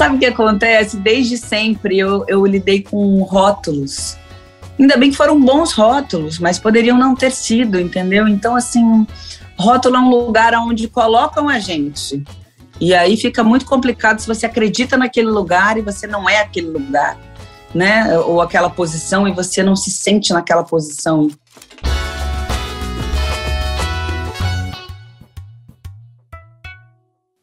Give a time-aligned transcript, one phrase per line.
[0.00, 0.96] Sabe o que acontece?
[0.96, 4.16] Desde sempre eu, eu lidei com rótulos.
[4.78, 8.26] Ainda bem que foram bons rótulos, mas poderiam não ter sido, entendeu?
[8.26, 9.06] Então, assim,
[9.58, 12.24] rótulo é um lugar onde colocam a gente.
[12.80, 16.68] E aí fica muito complicado se você acredita naquele lugar e você não é aquele
[16.68, 17.18] lugar,
[17.74, 18.18] né?
[18.20, 21.28] Ou aquela posição e você não se sente naquela posição.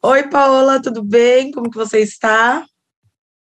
[0.04, 1.51] Oi, Paola, tudo bem?
[1.51, 2.64] Como que você está?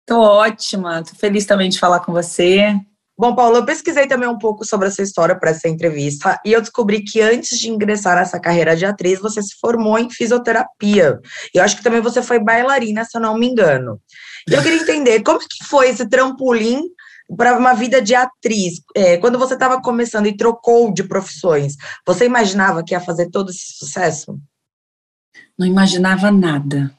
[0.04, 2.74] Tô ótima, tô feliz também de falar com você.
[3.16, 6.60] Bom, Paula, eu pesquisei também um pouco sobre essa história para essa entrevista e eu
[6.60, 11.20] descobri que antes de ingressar nessa carreira de atriz, você se formou em fisioterapia.
[11.54, 14.00] E eu acho que também você foi bailarina, se eu não me engano.
[14.48, 16.82] E eu queria entender como que foi esse trampolim
[17.36, 18.80] para uma vida de atriz.
[18.96, 21.74] É, quando você estava começando e trocou de profissões,
[22.04, 24.36] você imaginava que ia fazer todo esse sucesso?
[25.60, 26.90] Não imaginava nada.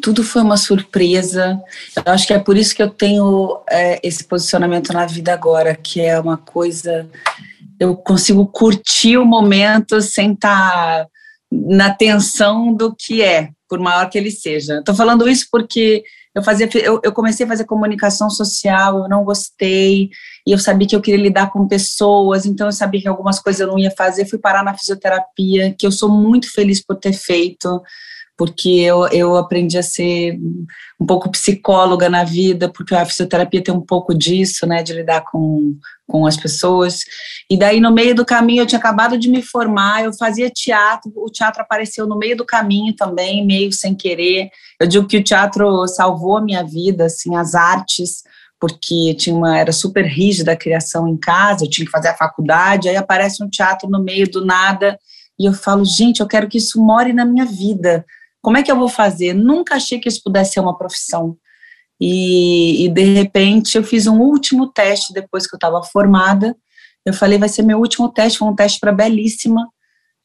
[0.00, 1.60] Tudo foi uma surpresa.
[1.96, 5.74] Eu acho que é por isso que eu tenho é, esse posicionamento na vida agora,
[5.74, 7.10] que é uma coisa.
[7.76, 11.06] Eu consigo curtir o momento sem estar tá
[11.50, 14.78] na tensão do que é, por maior que ele seja.
[14.78, 19.24] Estou falando isso porque eu, fazia, eu, eu, comecei a fazer comunicação social, eu não
[19.24, 20.08] gostei,
[20.48, 23.60] e eu sabia que eu queria lidar com pessoas, então eu sabia que algumas coisas
[23.60, 24.24] eu não ia fazer.
[24.24, 27.82] Fui parar na fisioterapia, que eu sou muito feliz por ter feito
[28.34, 30.38] porque eu, eu aprendi a ser
[30.98, 35.24] um pouco psicóloga na vida, porque a fisioterapia tem um pouco disso, né, de lidar
[35.30, 37.00] com, com as pessoas.
[37.50, 41.12] E daí, no meio do caminho, eu tinha acabado de me formar, eu fazia teatro,
[41.16, 44.48] o teatro apareceu no meio do caminho também, meio sem querer.
[44.80, 48.22] Eu digo que o teatro salvou a minha vida, assim, as artes,
[48.60, 52.16] porque tinha uma, era super rígida a criação em casa, eu tinha que fazer a
[52.16, 54.98] faculdade, aí aparece um teatro no meio do nada,
[55.38, 58.04] e eu falo, gente, eu quero que isso more na minha vida,
[58.42, 59.34] como é que eu vou fazer?
[59.34, 61.36] Nunca achei que isso pudesse ser uma profissão.
[62.00, 66.56] E, e de repente eu fiz um último teste depois que eu estava formada.
[67.04, 69.68] Eu falei, vai ser meu último teste, foi um teste para Belíssima.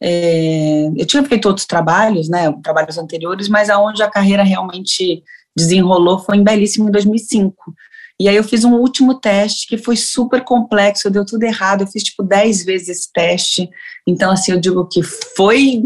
[0.02, 5.24] É, eu tinha feito outros trabalhos, né, trabalhos anteriores, mas aonde a carreira realmente
[5.56, 7.74] desenrolou foi em Belíssima em 2005.
[8.20, 11.88] E aí eu fiz um último teste que foi super complexo, deu tudo errado, eu
[11.88, 13.70] fiz tipo 10 vezes esse teste.
[14.08, 15.82] Então assim, eu digo que foi,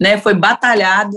[0.00, 1.16] né, foi batalhado,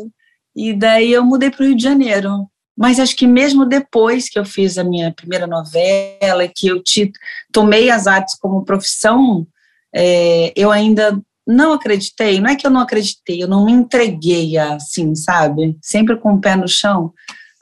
[0.55, 2.47] e daí eu mudei para o Rio de Janeiro.
[2.77, 7.11] Mas acho que mesmo depois que eu fiz a minha primeira novela, que eu te,
[7.51, 9.45] tomei as artes como profissão,
[9.93, 12.39] é, eu ainda não acreditei.
[12.39, 15.77] Não é que eu não acreditei, eu não me entreguei assim, sabe?
[15.81, 17.13] Sempre com o pé no chão.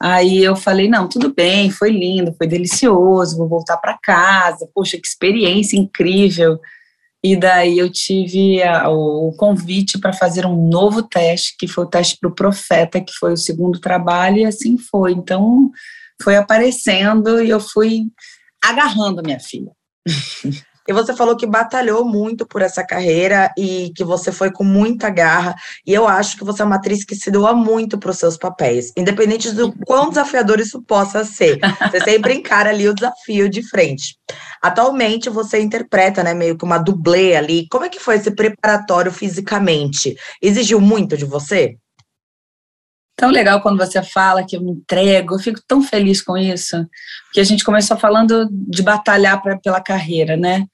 [0.02, 4.68] Aí eu falei: não, tudo bem, foi lindo, foi delicioso, vou voltar para casa.
[4.74, 6.58] Poxa, que experiência incrível.
[7.24, 11.88] E daí eu tive a, o convite para fazer um novo teste, que foi o
[11.88, 15.12] teste para o Profeta, que foi o segundo trabalho, e assim foi.
[15.12, 15.70] Então,
[16.20, 18.06] foi aparecendo e eu fui
[18.60, 19.70] agarrando minha filha.
[20.88, 25.10] E você falou que batalhou muito por essa carreira e que você foi com muita
[25.10, 25.54] garra.
[25.86, 28.36] E eu acho que você é uma atriz que se doa muito para os seus
[28.36, 31.58] papéis, independente do quão desafiador isso possa ser.
[31.90, 34.16] Você sempre encara ali o desafio de frente.
[34.60, 37.66] Atualmente você interpreta, né, meio que uma dublê ali.
[37.68, 40.16] Como é que foi esse preparatório fisicamente?
[40.40, 41.76] Exigiu muito de você?
[43.16, 46.86] Tão legal quando você fala que eu me entrego, eu fico tão feliz com isso,
[47.26, 50.66] porque a gente começou falando de batalhar pra, pela carreira, né?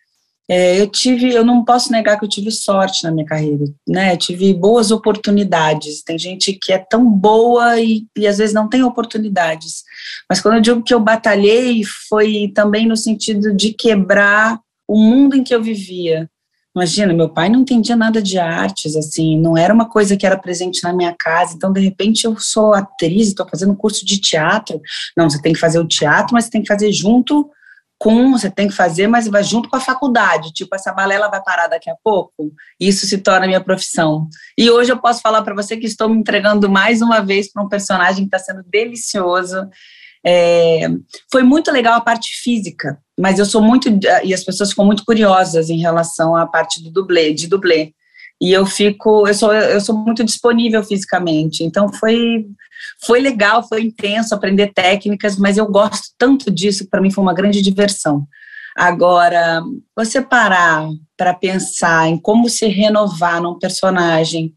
[0.50, 4.15] É, eu tive, eu não posso negar que eu tive sorte na minha carreira, né?
[4.15, 6.03] Eu tive boas oportunidades.
[6.03, 9.82] Tem gente que é tão boa e, e às vezes não tem oportunidades.
[10.28, 15.37] Mas quando eu digo que eu batalhei, foi também no sentido de quebrar o mundo
[15.37, 16.31] em que eu vivia.
[16.78, 20.38] Imagina, meu pai não entendia nada de artes, assim, não era uma coisa que era
[20.38, 21.54] presente na minha casa.
[21.56, 24.80] Então, de repente, eu sou atriz, estou fazendo curso de teatro.
[25.16, 27.50] Não, você tem que fazer o teatro, mas você tem que fazer junto
[27.98, 30.52] com, você tem que fazer, mas vai junto com a faculdade.
[30.52, 32.52] Tipo, essa balela vai parar daqui a pouco.
[32.78, 34.28] Isso se torna minha profissão.
[34.56, 37.60] E hoje eu posso falar para você que estou me entregando mais uma vez para
[37.60, 39.69] um personagem que está sendo delicioso.
[40.30, 40.86] É,
[41.32, 43.88] foi muito legal a parte física, mas eu sou muito
[44.22, 47.94] e as pessoas ficam muito curiosas em relação à parte do dublê, de dublê.
[48.38, 51.64] E eu fico, eu sou, eu sou muito disponível fisicamente.
[51.64, 52.44] Então foi
[53.00, 57.34] foi legal, foi intenso aprender técnicas, mas eu gosto tanto disso, para mim foi uma
[57.34, 58.26] grande diversão.
[58.76, 59.62] Agora,
[59.96, 60.86] você parar
[61.16, 64.52] para pensar em como se renovar num personagem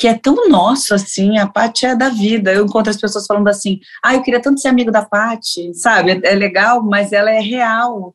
[0.00, 2.50] que é tão nosso, assim, a Paty é da vida.
[2.50, 6.12] Eu encontro as pessoas falando assim, ah, eu queria tanto ser amigo da Paty, sabe?
[6.12, 8.14] É, é legal, mas ela é real.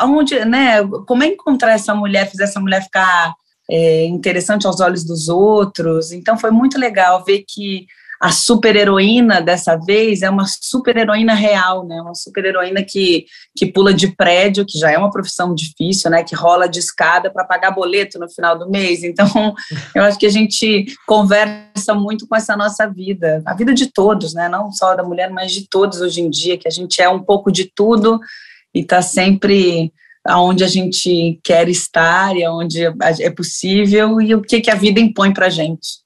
[0.00, 3.34] Onde, né, como é encontrar essa mulher, fazer essa mulher ficar
[3.70, 6.12] é, interessante aos olhos dos outros?
[6.12, 7.84] Então, foi muito legal ver que
[8.22, 12.00] a super heroína dessa vez é uma super heroína real, né?
[12.00, 13.26] Uma super heroína que,
[13.56, 16.22] que pula de prédio, que já é uma profissão difícil, né?
[16.22, 19.02] Que rola de escada para pagar boleto no final do mês.
[19.02, 19.26] Então,
[19.92, 24.34] eu acho que a gente conversa muito com essa nossa vida, a vida de todos,
[24.34, 24.48] né?
[24.48, 27.24] Não só da mulher, mas de todos hoje em dia, que a gente é um
[27.24, 28.20] pouco de tudo
[28.72, 29.92] e está sempre
[30.24, 32.84] aonde a gente quer estar e aonde
[33.20, 36.01] é possível e o que, que a vida impõe para a gente.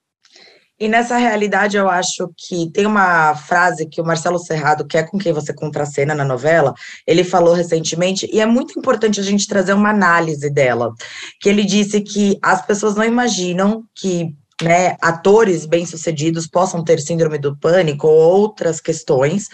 [0.79, 5.03] E nessa realidade, eu acho que tem uma frase que o Marcelo Serrado, que é
[5.03, 6.75] com quem você contracena na novela,
[7.07, 10.93] ele falou recentemente, e é muito importante a gente trazer uma análise dela,
[11.41, 17.39] que ele disse que as pessoas não imaginam que né, atores bem-sucedidos possam ter síndrome
[17.39, 19.49] do pânico ou outras questões.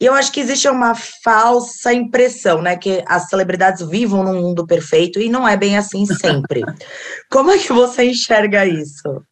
[0.00, 4.66] E eu acho que existe uma falsa impressão, né, que as celebridades vivam num mundo
[4.66, 6.62] perfeito e não é bem assim sempre.
[7.30, 9.22] Como é que você enxerga isso?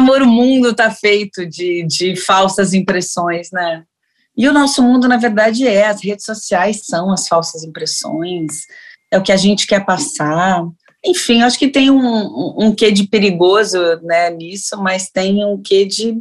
[0.00, 3.84] Amor, o mundo está feito de, de falsas impressões, né?
[4.34, 5.88] E o nosso mundo, na verdade, é.
[5.88, 8.64] As redes sociais são as falsas impressões,
[9.12, 10.64] é o que a gente quer passar.
[11.04, 15.84] Enfim, acho que tem um, um quê de perigoso né, nisso, mas tem um quê
[15.84, 16.16] de,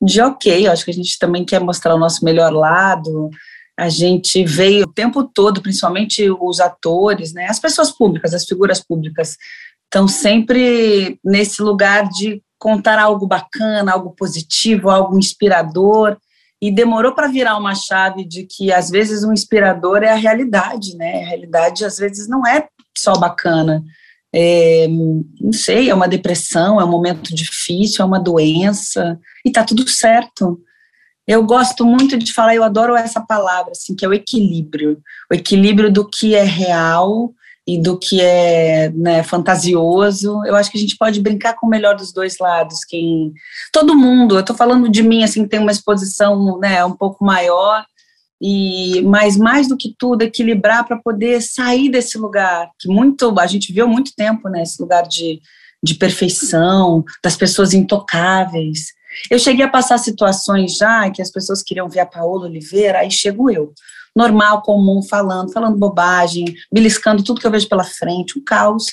[0.00, 0.68] de ok.
[0.68, 3.28] Acho que a gente também quer mostrar o nosso melhor lado.
[3.76, 8.78] A gente veio o tempo todo, principalmente os atores, né, as pessoas públicas, as figuras
[8.78, 9.36] públicas,
[9.86, 16.16] estão sempre nesse lugar de contar algo bacana, algo positivo, algo inspirador.
[16.62, 20.94] E demorou para virar uma chave de que às vezes o inspirador é a realidade,
[20.94, 21.22] né?
[21.22, 23.82] A realidade às vezes não é só bacana.
[24.32, 29.64] É, não sei, é uma depressão, é um momento difícil, é uma doença, e tá
[29.64, 30.60] tudo certo.
[31.26, 35.00] Eu gosto muito de falar, eu adoro essa palavra, assim, que é o equilíbrio.
[35.32, 37.32] O equilíbrio do que é real
[37.70, 40.44] e do que é né, fantasioso.
[40.44, 42.84] Eu acho que a gente pode brincar com o melhor dos dois lados.
[42.84, 43.32] Quem
[43.72, 47.84] todo mundo, eu estou falando de mim assim, tem uma exposição né, um pouco maior
[48.42, 53.46] e mas mais do que tudo equilibrar para poder sair desse lugar que muito a
[53.46, 55.40] gente viu muito tempo né, esse lugar de,
[55.80, 58.86] de perfeição das pessoas intocáveis.
[59.30, 63.10] Eu cheguei a passar situações já que as pessoas queriam ver a Paola Oliveira, aí
[63.12, 63.72] chego eu
[64.14, 68.86] normal, comum, falando, falando bobagem, beliscando tudo que eu vejo pela frente, um caos.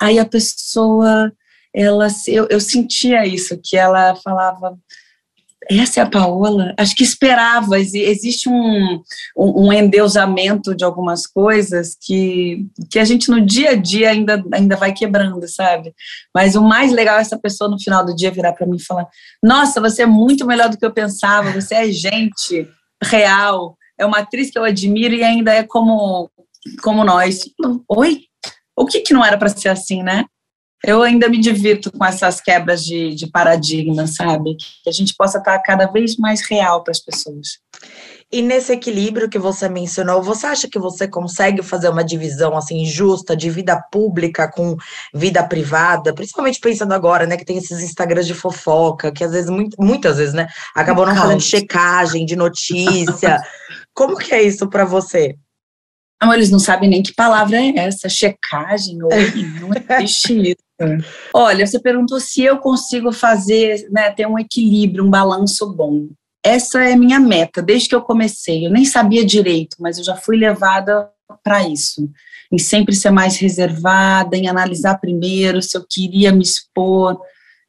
[0.00, 1.32] Aí a pessoa,
[1.74, 4.76] ela, eu, eu sentia isso, que ela falava,
[5.68, 6.74] essa é a Paola?
[6.76, 9.00] Acho que esperava, existe um,
[9.36, 14.42] um, um, endeusamento de algumas coisas que, que a gente no dia a dia ainda,
[14.52, 15.94] ainda vai quebrando, sabe?
[16.34, 18.84] Mas o mais legal é essa pessoa no final do dia virar para mim e
[18.84, 19.06] falar:
[19.42, 22.66] Nossa, você é muito melhor do que eu pensava, você é gente
[23.02, 26.30] real, é uma atriz que eu admiro e ainda é como,
[26.82, 27.42] como nós.
[27.86, 28.22] Oi?
[28.74, 30.24] O que, que não era para ser assim, né?
[30.82, 34.56] Eu ainda me divirto com essas quebras de, de paradigma, sabe?
[34.82, 37.58] Que a gente possa estar cada vez mais real para as pessoas.
[38.32, 42.84] E nesse equilíbrio que você mencionou, você acha que você consegue fazer uma divisão assim
[42.86, 44.76] justa de vida pública com
[45.12, 49.50] vida privada, principalmente pensando agora, né, que tem esses Instagrams de fofoca, que às vezes
[49.76, 53.42] muitas vezes, né, acabam não fazendo checagem de notícia.
[53.94, 55.36] Como que é isso para você?
[56.22, 59.08] Não, eles não sabem nem que palavra é essa, checagem, ou
[59.60, 61.04] não existe isso.
[61.32, 66.08] Olha, você perguntou se eu consigo fazer, né, ter um equilíbrio, um balanço bom
[66.42, 68.66] essa é minha meta desde que eu comecei.
[68.66, 71.10] Eu nem sabia direito, mas eu já fui levada
[71.42, 72.08] para isso.
[72.50, 77.20] Em sempre ser mais reservada, em analisar primeiro se eu queria me expor.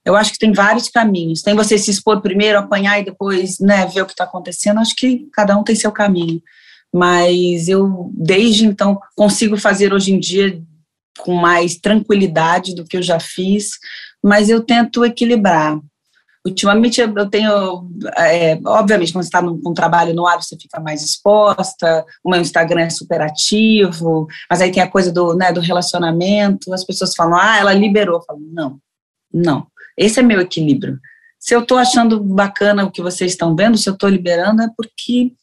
[0.06, 1.42] Eu acho que tem vários caminhos.
[1.42, 4.80] Tem você se expor primeiro, apanhar e depois né, ver o que está acontecendo.
[4.80, 6.42] Acho que cada um tem seu caminho.
[6.94, 10.62] Mas eu, desde então, consigo fazer hoje em dia
[11.20, 13.72] com mais tranquilidade do que eu já fiz,
[14.24, 15.80] mas eu tento equilibrar.
[16.44, 20.80] Ultimamente eu tenho, é, obviamente, quando você está com um trabalho no ar, você fica
[20.80, 25.54] mais exposta, o meu Instagram é super ativo, mas aí tem a coisa do, né,
[25.54, 28.16] do relacionamento, as pessoas falam, ah, ela liberou.
[28.16, 28.80] Eu falo, não,
[29.32, 29.68] não,
[30.02, 31.00] esse é meu equilíbrio.
[31.40, 34.68] Se eu estou achando bacana o que vocês estão vendo, se eu estou liberando, é
[34.76, 35.34] porque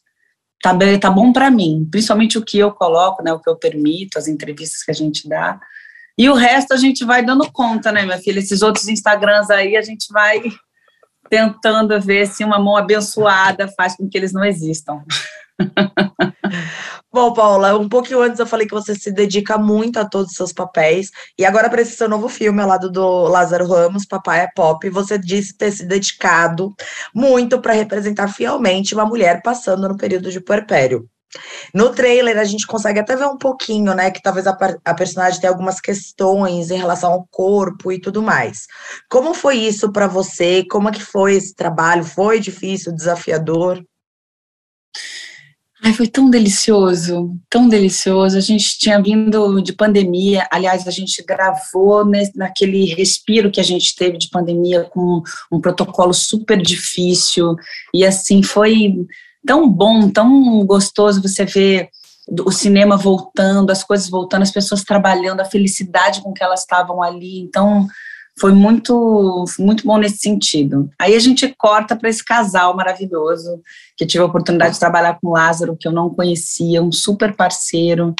[0.62, 3.56] tá, bem, tá bom para mim, principalmente o que eu coloco, né, o que eu
[3.56, 5.60] permito, as entrevistas que a gente dá,
[6.16, 8.40] e o resto a gente vai dando conta, né, minha filha?
[8.40, 10.42] Esses outros Instagrams aí a gente vai
[11.30, 15.04] tentando ver se uma mão abençoada faz com que eles não existam.
[17.12, 20.36] Bom, Paula, um pouquinho antes eu falei que você se dedica muito a todos os
[20.36, 24.40] seus papéis, e agora para esse seu novo filme, ao lado do Lázaro Ramos, Papai
[24.40, 26.74] é Pop, você disse ter se dedicado
[27.14, 31.08] muito para representar fielmente uma mulher passando no período de puerpério.
[31.74, 35.40] No trailer a gente consegue até ver um pouquinho, né, que talvez a, a, personagem
[35.40, 38.66] tenha algumas questões em relação ao corpo e tudo mais.
[39.10, 40.64] Como foi isso para você?
[40.70, 42.02] Como é que foi esse trabalho?
[42.04, 43.82] Foi difícil, desafiador?
[45.82, 48.36] Ai, foi tão delicioso, tão delicioso.
[48.36, 53.64] A gente tinha vindo de pandemia, aliás, a gente gravou nesse, naquele respiro que a
[53.64, 57.54] gente teve de pandemia com um protocolo super difícil,
[57.94, 59.06] e assim, foi
[59.46, 61.90] tão bom, tão gostoso você ver
[62.44, 67.02] o cinema voltando, as coisas voltando, as pessoas trabalhando, a felicidade com que elas estavam
[67.02, 67.40] ali.
[67.40, 67.86] Então,
[68.38, 70.90] foi muito, muito bom nesse sentido.
[70.98, 73.62] Aí a gente corta para esse casal maravilhoso,
[73.96, 77.34] que tive a oportunidade de trabalhar com o Lázaro, que eu não conhecia, um super
[77.34, 78.14] parceiro.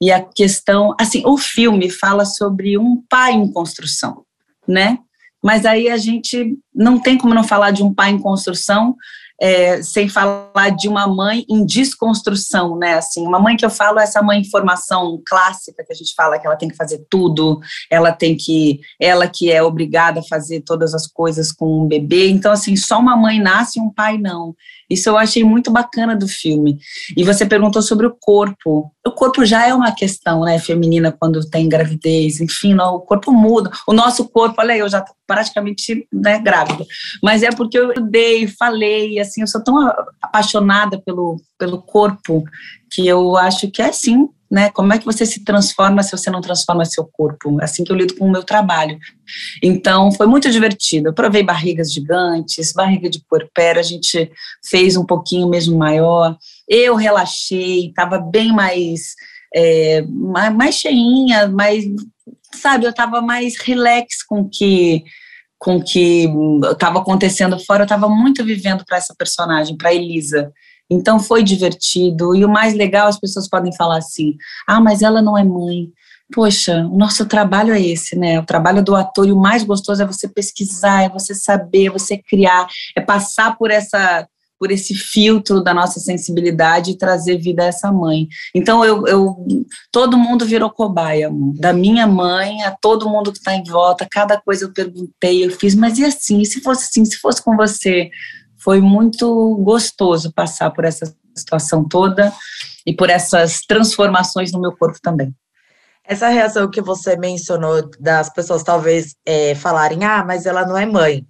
[0.00, 4.24] E a questão, assim, o filme fala sobre um pai em construção,
[4.66, 4.98] né?
[5.42, 8.96] Mas aí a gente não tem como não falar de um pai em construção,
[9.40, 12.94] é, sem falar de uma mãe em desconstrução, né?
[12.94, 16.14] Assim, uma mãe que eu falo é essa mãe em formação clássica que a gente
[16.14, 17.60] fala que ela tem que fazer tudo,
[17.90, 22.28] ela tem que, ela que é obrigada a fazer todas as coisas com um bebê.
[22.28, 24.54] Então, assim, só uma mãe nasce e um pai não.
[24.94, 26.78] Isso eu achei muito bacana do filme.
[27.16, 28.90] E você perguntou sobre o corpo.
[29.06, 33.30] O corpo já é uma questão, né, feminina quando tem gravidez, enfim, não, o corpo
[33.32, 33.70] muda.
[33.86, 36.84] O nosso corpo, olha, eu já tô praticamente né, grávida,
[37.22, 39.76] mas é porque eu dei, falei, assim, eu sou tão
[40.20, 42.44] apaixonada pelo, pelo corpo
[42.90, 44.70] que eu acho que é sim né?
[44.70, 47.60] Como é que você se transforma se você não transforma seu corpo?
[47.60, 48.96] É assim que eu lido com o meu trabalho.
[49.60, 51.08] Então, foi muito divertido.
[51.08, 54.30] Eu provei barrigas gigantes, barriga de puerpera, a gente
[54.64, 56.38] fez um pouquinho mesmo maior.
[56.68, 59.16] Eu relaxei, estava bem mais,
[59.52, 61.84] é, mais cheinha, mais,
[62.54, 65.02] sabe, eu estava mais relax com que
[65.58, 66.28] com que
[66.70, 70.52] estava acontecendo fora, eu estava muito vivendo para essa personagem, para Elisa.
[70.90, 72.34] Então foi divertido.
[72.34, 74.34] E o mais legal, as pessoas podem falar assim:
[74.66, 75.88] ah, mas ela não é mãe.
[76.32, 78.40] Poxa, o nosso trabalho é esse, né?
[78.40, 81.90] O trabalho do ator e o mais gostoso é você pesquisar, é você saber, é
[81.90, 84.26] você criar, é passar por essa
[84.58, 88.28] por esse filtro da nossa sensibilidade e trazer vida a essa mãe.
[88.54, 89.36] Então eu, eu
[89.92, 94.40] todo mundo virou cobaia, da minha mãe a todo mundo que está em volta, cada
[94.40, 97.56] coisa eu perguntei, eu fiz, mas e assim, e se fosse assim, se fosse com
[97.56, 98.08] você,
[98.64, 102.32] foi muito gostoso passar por essa situação toda
[102.86, 105.34] e por essas transformações no meu corpo também.
[106.06, 110.84] Essa reação que você mencionou das pessoas talvez é, falarem, ah, mas ela não é
[110.84, 111.26] mãe.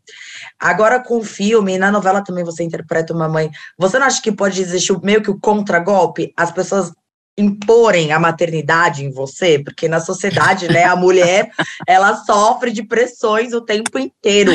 [0.59, 3.50] Agora com o filme, na novela também você interpreta uma mãe.
[3.79, 6.33] Você não acha que pode existir meio que o contragolpe?
[6.37, 6.93] As pessoas
[7.37, 11.50] imporem a maternidade em você, porque na sociedade, né, a mulher,
[11.87, 14.53] ela sofre de pressões o tempo inteiro.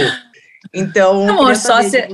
[0.73, 2.07] Então, Amor, só se,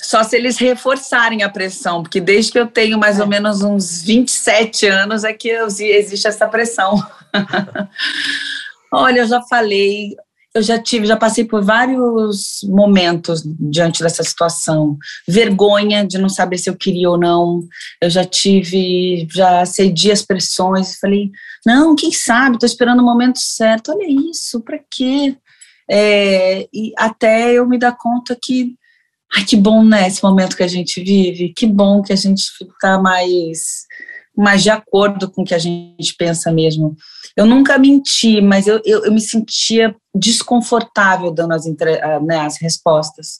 [0.00, 3.22] só se eles reforçarem a pressão, porque desde que eu tenho mais é.
[3.22, 7.02] ou menos uns 27 anos é que existe essa pressão.
[8.92, 10.14] Olha, eu já falei,
[10.54, 14.96] eu já tive, já passei por vários momentos diante dessa situação.
[15.26, 17.60] Vergonha de não saber se eu queria ou não.
[18.00, 21.30] Eu já tive, já cedi as pressões, falei,
[21.66, 23.92] não, quem sabe, estou esperando o momento certo.
[23.92, 25.36] Olha isso, para quê?
[25.90, 28.74] É, e até eu me dar conta que
[29.34, 32.40] Ai, que bom, né, esse momento que a gente vive, que bom que a gente
[32.40, 33.84] está mais,
[34.36, 36.96] mais de acordo com o que a gente pensa mesmo.
[37.36, 43.38] Eu nunca menti, mas eu, eu, eu me sentia desconfortável dando as, né, as respostas.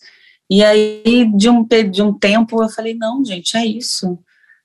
[0.50, 4.18] E aí, de um, de um tempo, eu falei, não, gente, é isso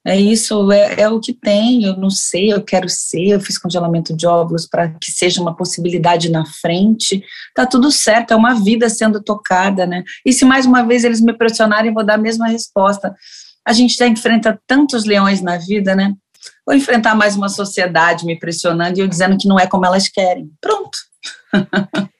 [0.06, 3.58] é isso, é, é, o que tem, eu não sei, eu quero ser, eu fiz
[3.58, 7.24] congelamento de óvulos para que seja uma possibilidade na frente,
[7.56, 10.04] tá tudo certo, é uma vida sendo tocada, né?
[10.26, 13.16] E se mais uma vez eles me pressionarem, vou dar a mesma resposta.
[13.66, 16.14] A gente já enfrenta tantos leões na vida, né?
[16.66, 20.10] Vou enfrentar mais uma sociedade me pressionando e eu dizendo que não é como elas
[20.10, 20.52] querem.
[20.60, 20.98] Pronto.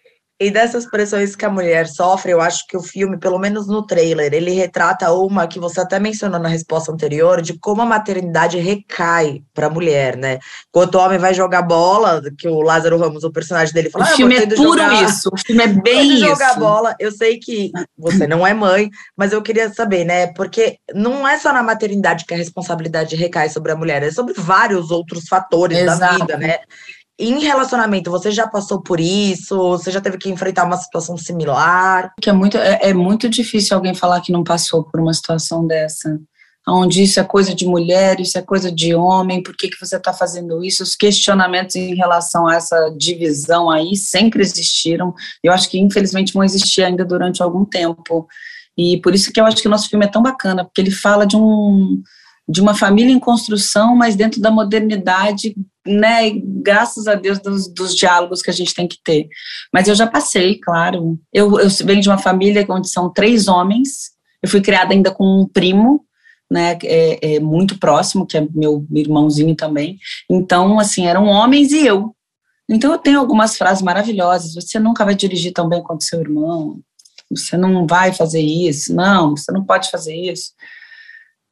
[0.44, 3.86] E dessas pressões que a mulher sofre, eu acho que o filme, pelo menos no
[3.86, 8.60] trailer, ele retrata uma que você até mencionou na resposta anterior, de como a maternidade
[8.60, 10.40] recai para a mulher, né?
[10.70, 14.08] Quando o homem vai jogar bola, que o Lázaro Ramos, o personagem dele, fala: O
[14.10, 16.26] ah, filme é puro jogar, isso, o filme é bem isso.
[16.26, 16.94] jogar bola.
[17.00, 20.28] Eu sei que você não é mãe, mas eu queria saber, né?
[20.34, 24.34] Porque não é só na maternidade que a responsabilidade recai sobre a mulher, é sobre
[24.34, 26.00] vários outros fatores Exato.
[26.00, 26.58] da vida, né?
[27.20, 29.56] Em relacionamento, você já passou por isso?
[29.56, 32.12] Você já teve que enfrentar uma situação similar?
[32.20, 35.66] Que é muito, é, é muito difícil alguém falar que não passou por uma situação
[35.68, 36.20] dessa.
[36.68, 39.98] Onde isso é coisa de mulher, isso é coisa de homem, por que, que você
[39.98, 40.82] está fazendo isso?
[40.82, 45.14] Os questionamentos em relação a essa divisão aí sempre existiram.
[45.44, 48.28] Eu acho que, infelizmente, vão existir ainda durante algum tempo.
[48.78, 50.90] E por isso que eu acho que o nosso filme é tão bacana, porque ele
[50.90, 52.02] fala de um
[52.48, 56.32] de uma família em construção, mas dentro da modernidade, né?
[56.44, 59.28] Graças a Deus dos, dos diálogos que a gente tem que ter.
[59.72, 61.20] Mas eu já passei, claro.
[61.32, 64.12] Eu, eu venho de uma família onde são três homens.
[64.42, 66.06] Eu fui criada ainda com um primo,
[66.52, 69.98] né, é, é, muito próximo, que é meu irmãozinho também.
[70.30, 72.14] Então, assim, eram homens e eu.
[72.70, 74.54] Então, eu tenho algumas frases maravilhosas.
[74.54, 76.80] Você nunca vai dirigir tão bem quanto seu irmão.
[77.30, 78.94] Você não vai fazer isso.
[78.94, 80.52] Não, você não pode fazer isso.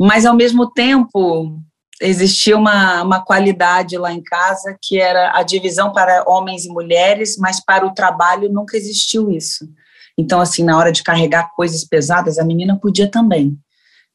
[0.04, 1.60] Mas, ao mesmo tempo,
[2.02, 7.38] existia uma, uma qualidade lá em casa que era a divisão para homens e mulheres,
[7.38, 9.70] mas para o trabalho nunca existiu isso.
[10.18, 13.56] Então, assim, na hora de carregar coisas pesadas, a menina podia também.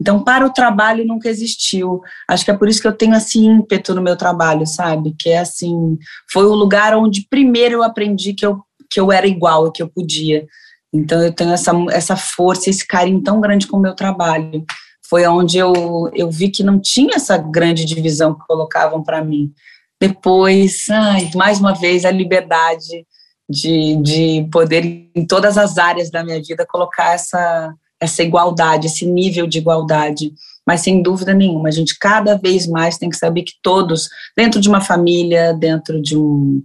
[0.00, 2.02] Então, para o trabalho nunca existiu.
[2.28, 5.14] Acho que é por isso que eu tenho esse ímpeto no meu trabalho, sabe?
[5.16, 5.97] Que é assim,
[6.31, 9.88] foi o lugar onde primeiro eu aprendi que eu, que eu era igual, que eu
[9.88, 10.45] podia.
[10.93, 14.64] Então, eu tenho essa, essa força, esse carinho tão grande com o meu trabalho.
[15.08, 19.52] Foi onde eu, eu vi que não tinha essa grande divisão que colocavam para mim.
[20.00, 23.06] Depois, ai, mais uma vez, a liberdade
[23.48, 29.06] de, de poder, em todas as áreas da minha vida, colocar essa, essa igualdade, esse
[29.06, 30.32] nível de igualdade.
[30.66, 34.60] Mas, sem dúvida nenhuma, a gente cada vez mais tem que saber que todos, dentro
[34.60, 36.62] de uma família, dentro de um,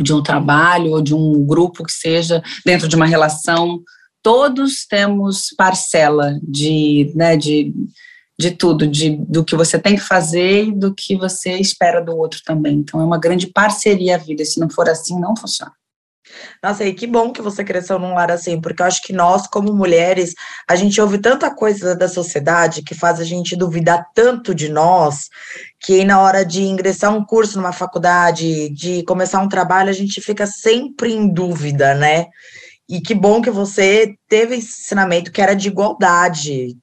[0.00, 3.82] de um trabalho, ou de um grupo que seja, dentro de uma relação,
[4.22, 7.72] todos temos parcela de, né, de,
[8.38, 12.16] de tudo, de, do que você tem que fazer e do que você espera do
[12.16, 12.76] outro também.
[12.76, 14.44] Então, é uma grande parceria a vida.
[14.44, 15.72] Se não for assim, não funciona.
[16.62, 19.46] Nossa, e que bom que você cresceu num lar assim, porque eu acho que nós,
[19.46, 20.34] como mulheres,
[20.68, 25.28] a gente ouve tanta coisa da sociedade que faz a gente duvidar tanto de nós,
[25.80, 30.20] que na hora de ingressar um curso numa faculdade, de começar um trabalho, a gente
[30.20, 32.26] fica sempre em dúvida, né?
[32.90, 36.76] E que bom que você teve esse ensinamento que era de igualdade.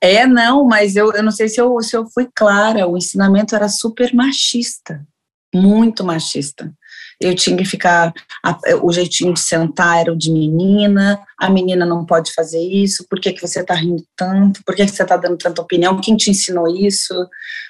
[0.00, 3.54] É, não, mas eu, eu não sei se eu, se eu fui clara, o ensinamento
[3.54, 5.06] era super machista,
[5.54, 6.74] muito machista.
[7.20, 8.12] Eu tinha que ficar,
[8.44, 13.06] a, o jeitinho de sentar era o de menina, a menina não pode fazer isso,
[13.08, 16.00] por que, que você está rindo tanto, por que, que você está dando tanta opinião,
[16.00, 17.14] quem te ensinou isso,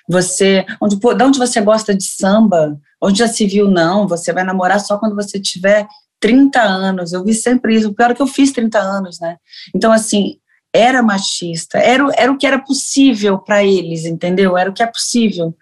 [0.08, 4.42] você, onde, de onde você gosta de samba, onde já se viu não, você vai
[4.42, 5.86] namorar só quando você tiver
[6.24, 9.36] 30 anos, eu vi sempre isso, o pior é que eu fiz 30 anos, né,
[9.76, 10.38] então assim,
[10.72, 14.86] era machista, era, era o que era possível para eles, entendeu, era o que é
[14.86, 15.54] possível,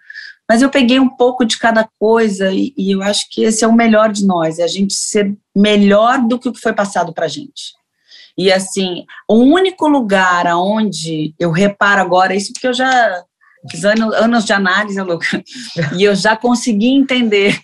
[0.49, 3.67] mas eu peguei um pouco de cada coisa e, e eu acho que esse é
[3.67, 7.13] o melhor de nós, é a gente ser melhor do que o que foi passado
[7.13, 7.73] para gente.
[8.37, 13.21] E assim, o único lugar aonde eu reparo agora, isso porque eu já
[13.69, 15.43] fiz anos, anos de análise, Luca,
[15.99, 17.59] e eu já consegui entender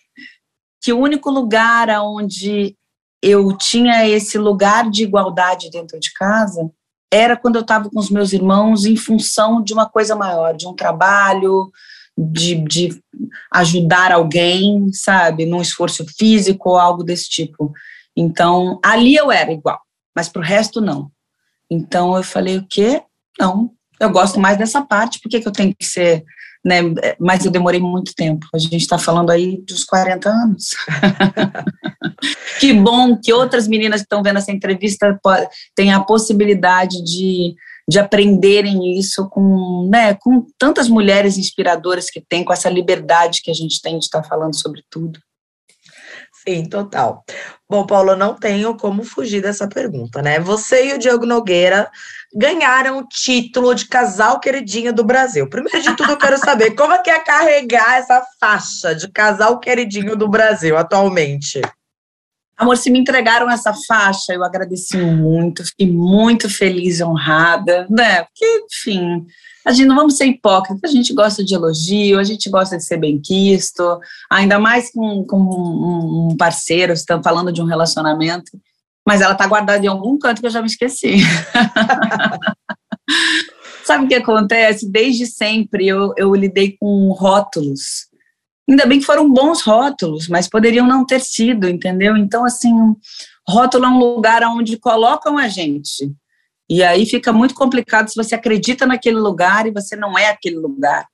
[0.82, 2.76] que o único lugar aonde
[3.22, 6.70] eu tinha esse lugar de igualdade dentro de casa
[7.12, 10.68] era quando eu estava com os meus irmãos em função de uma coisa maior, de
[10.68, 11.72] um trabalho,
[12.18, 13.04] de, de
[13.52, 17.74] ajudar alguém, sabe, num esforço físico ou algo desse tipo.
[18.16, 19.82] Então, ali eu era igual,
[20.16, 21.10] mas para o resto não.
[21.70, 23.02] Então eu falei, o quê?
[23.40, 26.24] Não, eu gosto mais dessa parte, por que, eu tenho que ser,
[26.64, 26.82] né?
[27.20, 28.48] Mas eu demorei muito tempo.
[28.54, 30.70] A gente está falando aí dos 40 anos.
[32.60, 35.20] que bom que outras meninas que estão vendo essa entrevista
[35.76, 37.56] têm a possibilidade de
[37.90, 43.50] de aprenderem isso com, né, com tantas mulheres inspiradoras que tem, com essa liberdade que
[43.50, 45.20] a gente tem de estar falando sobre tudo.
[46.48, 47.24] Sim, total.
[47.70, 50.40] Bom, Paulo, não tenho como fugir dessa pergunta, né?
[50.40, 51.88] Você e o Diogo Nogueira
[52.34, 55.48] ganharam o título de casal queridinho do Brasil.
[55.48, 59.60] Primeiro de tudo, eu quero saber como é que é carregar essa faixa de casal
[59.60, 61.62] queridinho do Brasil atualmente.
[62.58, 68.24] Amor, se me entregaram essa faixa, eu agradeci muito, fiquei muito feliz honrada, né?
[68.24, 69.28] Porque, enfim,
[69.70, 72.84] a gente não vamos ser hipócritas, a gente gosta de elogio, a gente gosta de
[72.84, 78.52] ser bem-quisto, ainda mais com, com um parceiro, estamos falando de um relacionamento,
[79.08, 81.18] mas ela está guardada em algum canto que eu já me esqueci.
[83.86, 84.90] Sabe o que acontece?
[84.90, 88.10] Desde sempre eu, eu lidei com rótulos
[88.70, 92.16] Ainda bem que foram bons rótulos, mas poderiam não ter sido, entendeu?
[92.16, 92.72] Então, assim,
[93.48, 96.14] rótulo é um lugar onde colocam a gente.
[96.70, 100.58] E aí fica muito complicado se você acredita naquele lugar e você não é aquele
[100.58, 101.06] lugar,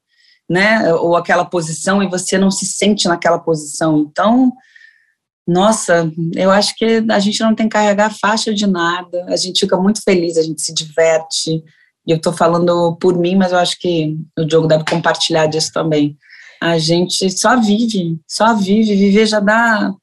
[0.49, 0.93] né?
[0.95, 3.99] Ou aquela posição e você não se sente naquela posição.
[3.99, 4.51] Então,
[5.47, 9.61] nossa, eu acho que a gente não tem que carregar faixa de nada, a gente
[9.61, 11.63] fica muito feliz, a gente se diverte.
[12.07, 15.71] E eu estou falando por mim, mas eu acho que o Diogo deve compartilhar disso
[15.73, 16.17] também
[16.61, 19.93] a gente só vive, só vive, viver já dá,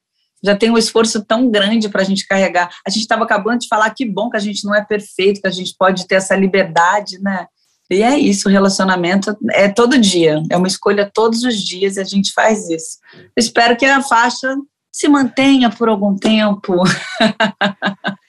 [0.43, 2.69] já tem um esforço tão grande para a gente carregar.
[2.85, 5.47] A gente estava acabando de falar que bom que a gente não é perfeito, que
[5.47, 7.47] a gente pode ter essa liberdade, né?
[7.89, 12.01] E é isso, o relacionamento é todo dia, é uma escolha todos os dias e
[12.01, 12.97] a gente faz isso.
[13.37, 14.55] espero que a faixa
[14.91, 16.83] se mantenha por algum tempo.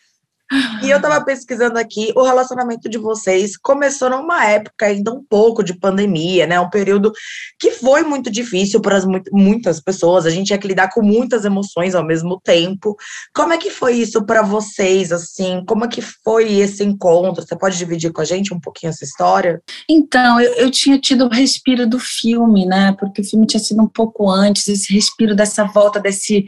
[0.82, 5.62] E eu estava pesquisando aqui, o relacionamento de vocês começou numa época ainda um pouco
[5.62, 6.60] de pandemia, né?
[6.60, 7.12] Um período
[7.58, 9.00] que foi muito difícil para
[9.32, 10.26] muitas pessoas.
[10.26, 12.96] A gente tinha que lidar com muitas emoções ao mesmo tempo.
[13.34, 15.64] Como é que foi isso para vocês, assim?
[15.66, 17.44] Como é que foi esse encontro?
[17.46, 19.62] Você pode dividir com a gente um pouquinho essa história?
[19.88, 22.94] Então, eu, eu tinha tido o respiro do filme, né?
[22.98, 26.46] Porque o filme tinha sido um pouco antes, esse respiro dessa volta desse,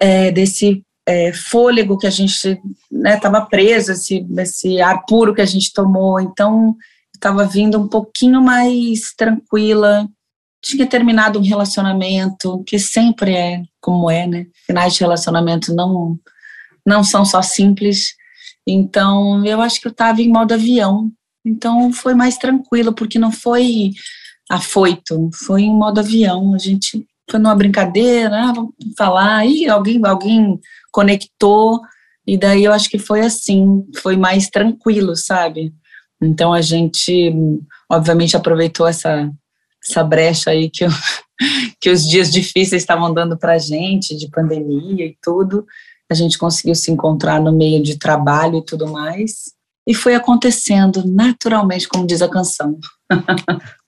[0.00, 5.40] é, desse é, fôlego que a gente estava né, preso, esse, esse ar puro que
[5.40, 6.20] a gente tomou.
[6.20, 6.76] Então,
[7.14, 10.08] estava vindo um pouquinho mais tranquila.
[10.62, 14.46] Tinha terminado um relacionamento, que sempre é como é, né?
[14.66, 16.18] Finais de relacionamento não,
[16.86, 18.14] não são só simples.
[18.66, 21.10] Então, eu acho que eu estava em modo avião.
[21.44, 23.90] Então, foi mais tranquilo, porque não foi
[24.50, 26.54] afoito, foi em modo avião.
[26.54, 30.58] A gente foi numa brincadeira, ah, vamos falar, e alguém, alguém
[30.94, 31.80] conectou,
[32.24, 35.74] e daí eu acho que foi assim, foi mais tranquilo, sabe?
[36.22, 37.34] Então a gente,
[37.90, 39.28] obviamente, aproveitou essa,
[39.84, 40.90] essa brecha aí que, eu,
[41.82, 45.66] que os dias difíceis estavam dando para a gente, de pandemia e tudo.
[46.08, 49.52] A gente conseguiu se encontrar no meio de trabalho e tudo mais.
[49.86, 52.78] E foi acontecendo naturalmente, como diz a canção.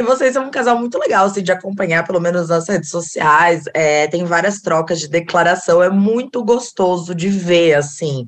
[0.00, 3.64] E vocês são um casal muito legal, assim, de acompanhar, pelo menos nas redes sociais.
[3.74, 8.24] É, tem várias trocas de declaração, é muito gostoso de ver, assim.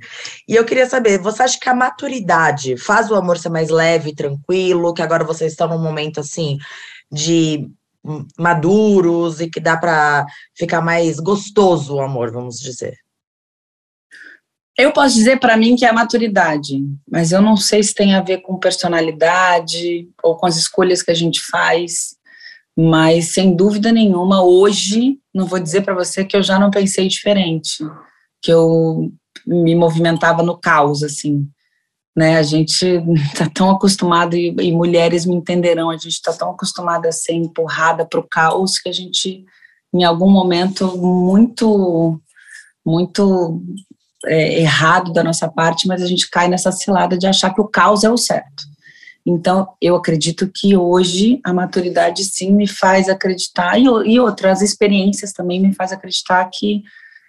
[0.47, 4.15] E eu queria saber, você acha que a maturidade faz o amor ser mais leve,
[4.15, 6.59] tranquilo, que agora vocês estão num momento, assim,
[7.11, 7.67] de
[8.39, 13.02] maduros e que dá para ficar mais gostoso o amor, vamos dizer?
[14.77, 18.15] Eu posso dizer para mim que é a maturidade, mas eu não sei se tem
[18.15, 22.17] a ver com personalidade ou com as escolhas que a gente faz.
[22.77, 27.07] Mas sem dúvida nenhuma, hoje, não vou dizer para você que eu já não pensei
[27.07, 27.85] diferente,
[28.41, 29.13] que eu
[29.47, 31.47] me movimentava no caos, assim.
[32.15, 32.85] Né, a gente
[33.33, 37.33] está tão acostumado, e, e, mulheres me entenderão, a gente está tão acostumada a ser
[37.33, 39.45] empurrada para o caos que a gente,
[39.95, 42.21] em algum momento muito,
[42.85, 43.63] muito
[44.27, 47.69] é, errado da nossa parte, mas a gente cai nessa cilada de achar que o
[47.69, 48.65] caos é o certo.
[49.25, 55.33] Então, eu acredito que hoje a maturidade sim me faz acreditar, e, e outras experiências
[55.33, 56.83] também me faz acreditar que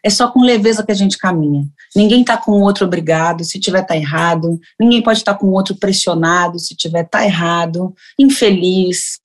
[0.03, 1.65] é só com leveza que a gente caminha.
[1.95, 4.59] Ninguém está com o outro obrigado, se tiver tá errado.
[4.77, 9.19] Ninguém pode estar tá com o outro pressionado, se tiver tá errado, infeliz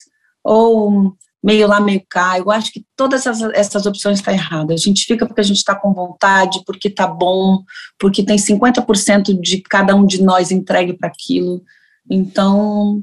[0.44, 2.38] ou meio lá, meio cá.
[2.38, 4.80] Eu acho que todas essas, essas opções estão tá erradas.
[4.80, 7.62] A gente fica porque a gente está com vontade, porque está bom,
[7.98, 11.62] porque tem 50% de cada um de nós entregue para aquilo.
[12.10, 13.02] Então,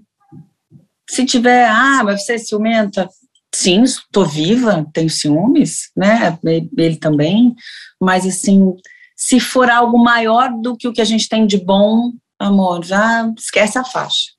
[1.10, 3.10] se tiver, ah, mas você é ciumenta?
[3.54, 6.38] Sim, estou viva, tenho ciúmes, né?
[6.44, 7.56] Ele também,
[8.02, 8.74] mas assim,
[9.16, 13.32] se for algo maior do que o que a gente tem de bom, amor, já
[13.38, 14.35] esquece a faixa.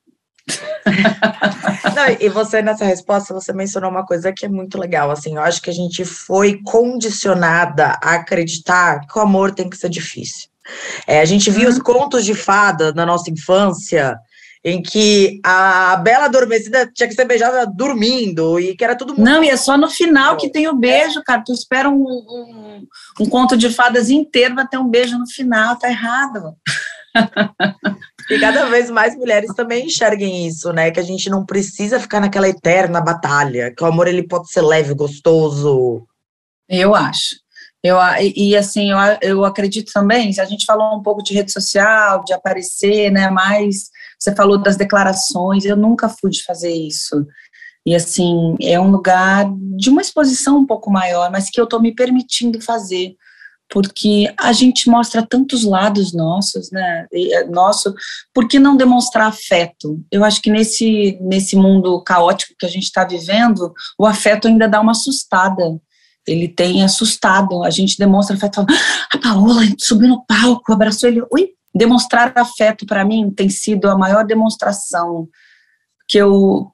[1.95, 5.43] Não, e você, nessa resposta, você mencionou uma coisa que é muito legal, assim, eu
[5.43, 10.49] acho que a gente foi condicionada a acreditar que o amor tem que ser difícil.
[11.07, 11.83] É, a gente viu os uhum.
[11.83, 14.17] contos de fada na nossa infância,
[14.65, 19.23] em que a bela adormecida tinha que ser beijada dormindo e que era tudo muito...
[19.23, 21.43] Não, e é só no final que tem o beijo, cara.
[21.47, 22.87] Tu espera um, um,
[23.21, 26.57] um conto de fadas inteiro, vai ter um beijo no final, tá errado.
[28.31, 30.91] E cada vez mais mulheres também enxerguem isso, né?
[30.91, 34.63] Que a gente não precisa ficar naquela eterna batalha, que o amor ele pode ser
[34.63, 36.07] leve, gostoso.
[36.69, 37.37] Eu acho.
[37.83, 37.99] Eu,
[38.35, 42.25] e assim, eu, eu acredito também, se a gente falou um pouco de rede social,
[42.25, 43.31] de aparecer, né?
[43.31, 47.25] Mas você falou das declarações, eu nunca fui de fazer isso.
[47.87, 51.81] E assim, é um lugar de uma exposição um pouco maior, mas que eu estou
[51.81, 53.15] me permitindo fazer
[53.69, 57.07] porque a gente mostra tantos lados nossos, né?
[57.13, 57.95] Eh, nosso,
[58.33, 60.01] por que não demonstrar afeto?
[60.11, 64.69] Eu acho que nesse, nesse mundo caótico que a gente está vivendo, o afeto ainda
[64.69, 65.81] dá uma assustada.
[66.27, 67.65] Ele tem assustado.
[67.65, 68.61] A gente demonstra afeto.
[68.61, 68.67] Ah,
[69.13, 71.23] a Paola subiu no palco, abraçou ele.
[71.33, 71.51] Ui!
[71.75, 75.29] Demonstrar afeto para mim tem sido a maior demonstração
[76.09, 76.73] que eu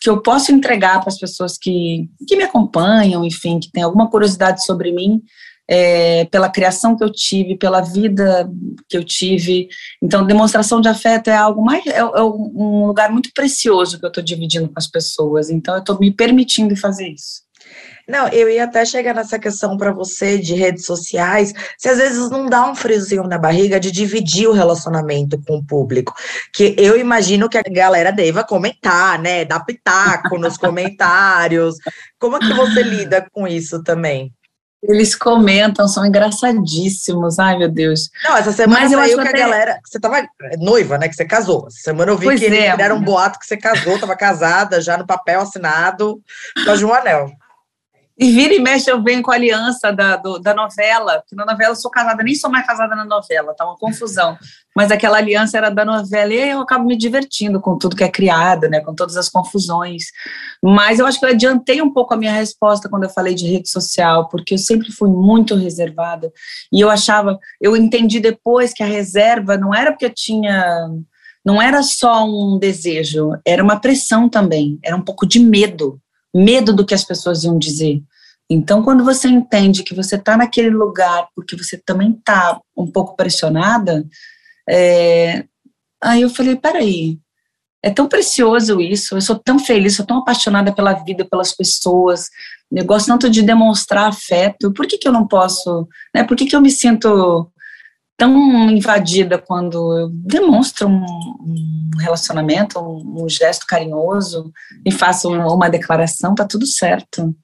[0.00, 4.08] que eu posso entregar para as pessoas que, que me acompanham, enfim, que têm alguma
[4.08, 5.20] curiosidade sobre mim,
[5.68, 8.48] é, pela criação que eu tive, pela vida
[8.88, 9.68] que eu tive.
[10.02, 14.08] Então, demonstração de afeto é algo mais, é, é um lugar muito precioso que eu
[14.08, 15.50] estou dividindo com as pessoas.
[15.50, 17.46] Então, eu estou me permitindo fazer isso.
[18.08, 22.30] Não, eu ia até chegar nessa questão para você de redes sociais, se às vezes
[22.30, 26.14] não dá um friozinho na barriga de dividir o relacionamento com o público,
[26.54, 31.74] que eu imagino que a galera deva comentar, né, dar pitaco nos comentários.
[32.16, 34.32] Como é que você lida com isso também?
[34.88, 37.38] Eles comentam, são engraçadíssimos.
[37.38, 38.10] Ai, meu Deus.
[38.24, 39.80] Não, essa semana Mas eu saiu que, que a galera.
[39.84, 41.08] Você tava noiva, né?
[41.08, 41.66] Que você casou.
[41.66, 44.80] Essa semana eu vi pois que é, eles um boato que você casou, tava casada,
[44.80, 46.20] já no papel assinado,
[46.64, 47.30] com um anel.
[48.18, 51.44] E vira e mexe, eu venho com a aliança da, do, da novela, porque na
[51.44, 54.38] novela eu sou casada, nem sou mais casada na novela, tá uma confusão.
[54.74, 58.10] Mas aquela aliança era da novela e eu acabo me divertindo com tudo que é
[58.10, 60.04] criado, né, com todas as confusões.
[60.62, 63.46] Mas eu acho que eu adiantei um pouco a minha resposta quando eu falei de
[63.46, 66.32] rede social, porque eu sempre fui muito reservada.
[66.72, 70.88] E eu achava, eu entendi depois que a reserva não era porque eu tinha.
[71.44, 76.00] Não era só um desejo, era uma pressão também, era um pouco de medo
[76.36, 78.02] medo do que as pessoas iam dizer.
[78.48, 83.16] Então, quando você entende que você está naquele lugar porque você também está um pouco
[83.16, 84.06] pressionada,
[84.68, 85.44] é...
[86.02, 87.18] aí eu falei: peraí,
[87.82, 92.28] é tão precioso isso, eu sou tão feliz, sou tão apaixonada pela vida, pelas pessoas,
[92.70, 96.46] eu gosto tanto de demonstrar afeto, por que, que eu não posso, né, por que,
[96.46, 97.50] que eu me sinto
[98.16, 104.50] tão invadida quando eu demonstro um, um relacionamento, um, um, gesto carinhoso
[104.84, 107.34] e faço uma, uma declaração, tá tudo certo.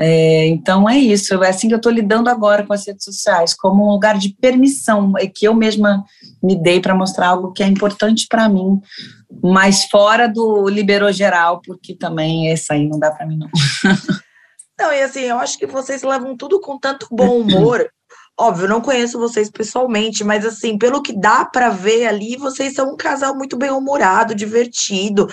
[0.00, 3.52] É, então é isso, é assim que eu estou lidando agora com as redes sociais,
[3.52, 6.04] como um lugar de permissão, é que eu mesma
[6.42, 8.80] me dei para mostrar algo que é importante para mim,
[9.42, 13.48] mas fora do liberou geral, porque também esse aí não dá para mim não.
[14.80, 17.90] Não, e assim, eu acho que vocês levam tudo com tanto bom humor
[18.40, 22.92] Óbvio, não conheço vocês pessoalmente, mas assim, pelo que dá para ver ali, vocês são
[22.92, 25.26] um casal muito bem-humorado, divertido,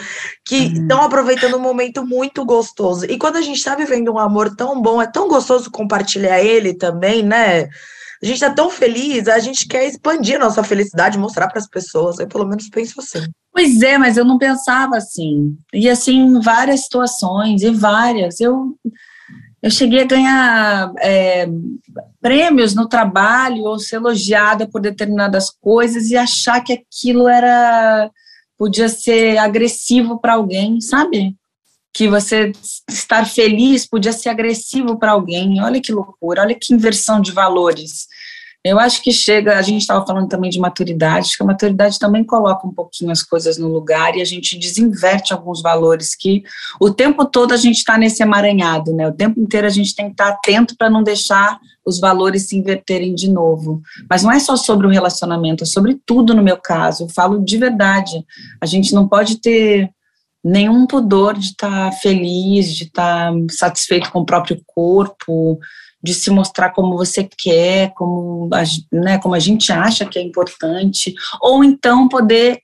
[0.43, 1.05] que estão uhum.
[1.05, 3.05] aproveitando um momento muito gostoso.
[3.05, 6.73] E quando a gente está vivendo um amor tão bom, é tão gostoso compartilhar ele
[6.73, 7.69] também, né?
[8.23, 11.67] A gente está tão feliz, a gente quer expandir a nossa felicidade, mostrar para as
[11.67, 12.17] pessoas.
[12.17, 13.27] Eu pelo menos penso assim.
[13.53, 15.55] Pois é, mas eu não pensava assim.
[15.71, 18.39] E assim, várias situações, e várias.
[18.39, 18.75] Eu
[19.65, 21.47] eu cheguei a ganhar é,
[22.21, 28.11] prêmios no trabalho ou ser elogiada por determinadas coisas e achar que aquilo era
[28.59, 31.35] podia ser agressivo para alguém, sabe?
[31.91, 32.51] Que você
[32.87, 35.59] estar feliz podia ser agressivo para alguém.
[35.59, 38.05] Olha que loucura, olha que inversão de valores.
[38.65, 41.99] Eu acho que chega, a gente estava falando também de maturidade, acho que a maturidade
[41.99, 46.43] também coloca um pouquinho as coisas no lugar e a gente desinverte alguns valores que
[46.81, 49.07] o tempo todo a gente está nesse emaranhado, né?
[49.07, 52.49] O tempo inteiro a gente tem que estar tá atento para não deixar os valores
[52.49, 53.83] se inverterem de novo.
[54.09, 57.03] Mas não é só sobre o relacionamento, é sobre tudo no meu caso.
[57.03, 58.25] Eu falo de verdade.
[58.59, 59.91] A gente não pode ter
[60.43, 65.59] nenhum pudor de estar tá feliz, de estar tá satisfeito com o próprio corpo,
[66.05, 68.63] de se mostrar como você quer, como a,
[68.95, 72.59] né, como a gente acha que é importante, ou então poder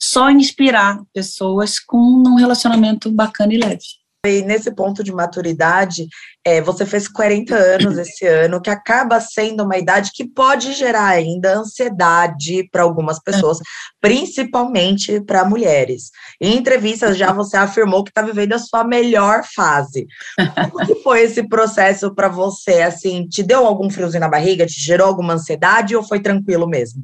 [0.00, 4.03] só inspirar pessoas com um relacionamento bacana e leve.
[4.24, 6.06] E nesse ponto de maturidade,
[6.44, 11.08] é, você fez 40 anos esse ano, que acaba sendo uma idade que pode gerar
[11.08, 13.58] ainda ansiedade para algumas pessoas,
[14.00, 16.10] principalmente para mulheres.
[16.40, 20.06] Em entrevistas já você afirmou que está vivendo a sua melhor fase.
[20.70, 22.82] Como que foi esse processo para você?
[22.82, 24.66] Assim, te deu algum friozinho na barriga?
[24.66, 27.02] Te gerou alguma ansiedade ou foi tranquilo mesmo?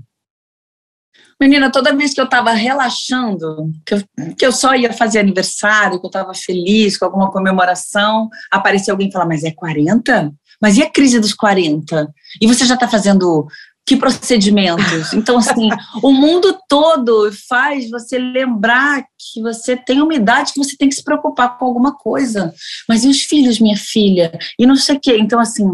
[1.40, 4.02] Menina, toda vez que eu estava relaxando, que eu,
[4.36, 9.08] que eu só ia fazer aniversário, que eu estava feliz com alguma comemoração, aparecia alguém
[9.08, 10.32] e falava, mas é 40?
[10.60, 12.12] Mas e a crise dos 40?
[12.42, 13.46] E você já está fazendo
[13.86, 15.12] que procedimentos?
[15.16, 15.70] Então, assim,
[16.02, 20.94] o mundo todo faz você lembrar que você tem uma idade que você tem que
[20.94, 22.52] se preocupar com alguma coisa.
[22.86, 24.30] Mas e os filhos, minha filha?
[24.58, 25.16] E não sei o quê.
[25.18, 25.64] Então, assim,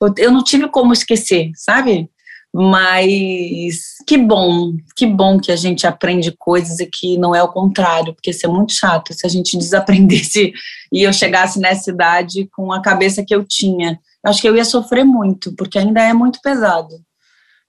[0.00, 2.10] eu, eu não tive como esquecer, sabe?
[2.56, 7.48] Mas que bom, que bom que a gente aprende coisas e que não é o
[7.48, 10.52] contrário, porque isso é muito chato se a gente desaprendesse
[10.92, 13.98] e eu chegasse nessa idade com a cabeça que eu tinha.
[14.24, 16.94] Acho que eu ia sofrer muito, porque ainda é muito pesado.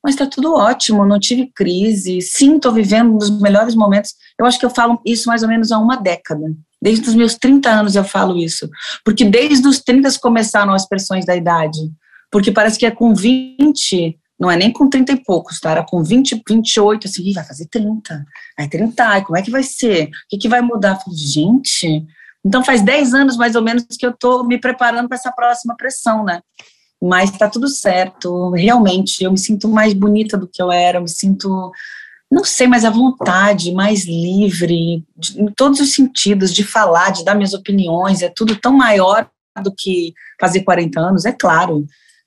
[0.03, 4.13] Mas está tudo ótimo, não tive crise, sim, estou vivendo um dos melhores momentos.
[4.39, 6.45] Eu acho que eu falo isso mais ou menos há uma década.
[6.79, 8.69] Desde os meus 30 anos eu falo isso.
[9.03, 11.79] Porque desde os 30 começaram as pressões da idade.
[12.31, 15.71] Porque parece que é com 20 não é nem com 30 e poucos, tá?
[15.71, 18.25] Era com 20, 28, assim, vai fazer 30.
[18.57, 20.07] Aí 30, como é que vai ser?
[20.07, 20.99] O que, que vai mudar?
[20.99, 22.05] falei, gente,
[22.45, 25.75] então faz 10 anos mais ou menos que eu tô me preparando para essa próxima
[25.75, 26.41] pressão, né?
[27.01, 31.01] Mas tá tudo certo, realmente, eu me sinto mais bonita do que eu era, eu
[31.01, 31.71] me sinto,
[32.31, 37.23] não sei, mais à vontade, mais livre, de, em todos os sentidos, de falar, de
[37.23, 39.29] dar minhas opiniões, é tudo tão maior
[39.61, 41.85] do que fazer 40 anos, é claro.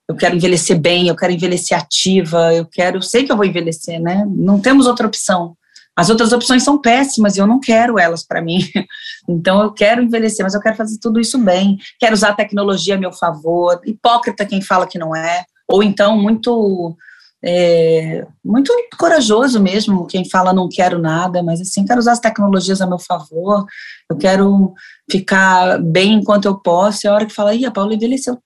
[0.08, 4.00] Eu quero envelhecer bem, eu quero envelhecer ativa, eu quero, sei que eu vou envelhecer,
[4.00, 4.24] né?
[4.26, 5.54] Não temos outra opção.
[5.94, 8.60] As outras opções são péssimas e eu não quero elas para mim.
[9.30, 11.76] Então eu quero envelhecer, mas eu quero fazer tudo isso bem.
[12.00, 13.78] Quero usar a tecnologia a meu favor.
[13.84, 16.96] Hipócrita quem fala que não é, ou então muito
[17.44, 22.80] é, muito corajoso mesmo, quem fala não quero nada, mas assim, quero usar as tecnologias
[22.80, 23.64] a meu favor,
[24.10, 24.74] eu quero
[25.10, 28.38] ficar bem enquanto eu posso, e a hora que fala, ih, a Paula envelheceu,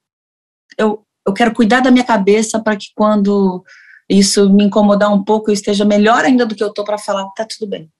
[0.78, 3.62] eu, eu quero cuidar da minha cabeça para que quando
[4.08, 7.28] isso me incomodar um pouco, eu esteja melhor ainda do que eu estou para falar,
[7.36, 7.90] tá tudo bem.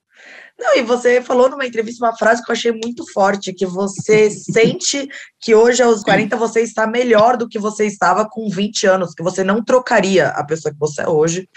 [0.59, 4.31] Não, e você falou numa entrevista uma frase que eu achei muito forte, que você
[4.31, 5.09] sente
[5.41, 9.23] que hoje, aos 40, você está melhor do que você estava com 20 anos, que
[9.23, 11.49] você não trocaria a pessoa que você é hoje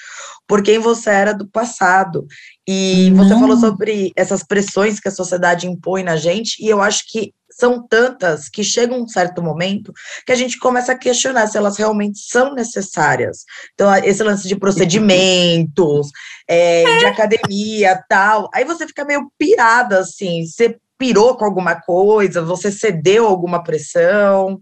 [0.47, 2.25] por quem você era do passado.
[2.67, 7.03] E você falou sobre essas pressões que a sociedade impõe na gente, e eu acho
[7.07, 9.93] que são tantas que chega um certo momento
[10.25, 13.45] que a gente começa a questionar se elas realmente são necessárias.
[13.73, 16.09] Então, esse lance de procedimentos,
[16.47, 18.49] é, de academia, tal.
[18.53, 20.45] Aí você fica meio pirada, assim.
[20.45, 22.41] Você pirou com alguma coisa?
[22.41, 24.59] Você cedeu alguma pressão?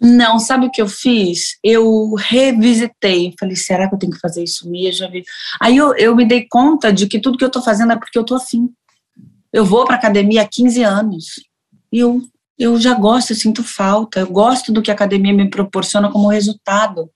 [0.00, 1.56] Não, sabe o que eu fiz?
[1.62, 3.32] Eu revisitei.
[3.38, 5.08] Falei, será que eu tenho que fazer isso mesmo?
[5.62, 8.18] Aí eu, eu me dei conta de que tudo que eu tô fazendo é porque
[8.18, 8.68] eu tô afim.
[9.52, 11.53] Eu vou para academia há 15 anos
[11.94, 12.20] e eu,
[12.58, 16.26] eu já gosto, eu sinto falta, eu gosto do que a academia me proporciona como
[16.26, 17.08] resultado.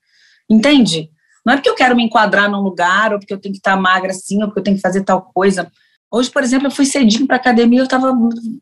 [0.49, 1.11] Entende?
[1.45, 3.77] Não é porque eu quero me enquadrar num lugar, ou porque eu tenho que estar
[3.77, 5.69] magra assim, ou porque eu tenho que fazer tal coisa.
[6.13, 8.13] Hoje, por exemplo, eu fui cedinho para academia, eu estava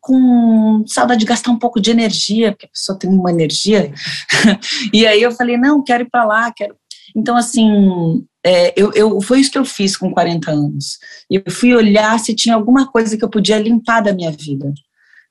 [0.00, 3.92] com saudade de gastar um pouco de energia, porque a pessoa tem uma energia.
[4.94, 6.74] e aí eu falei, não, quero ir para lá, quero.
[7.14, 10.98] Então, assim, é, eu, eu, foi isso que eu fiz com 40 anos.
[11.30, 14.72] Eu fui olhar se tinha alguma coisa que eu podia limpar da minha vida.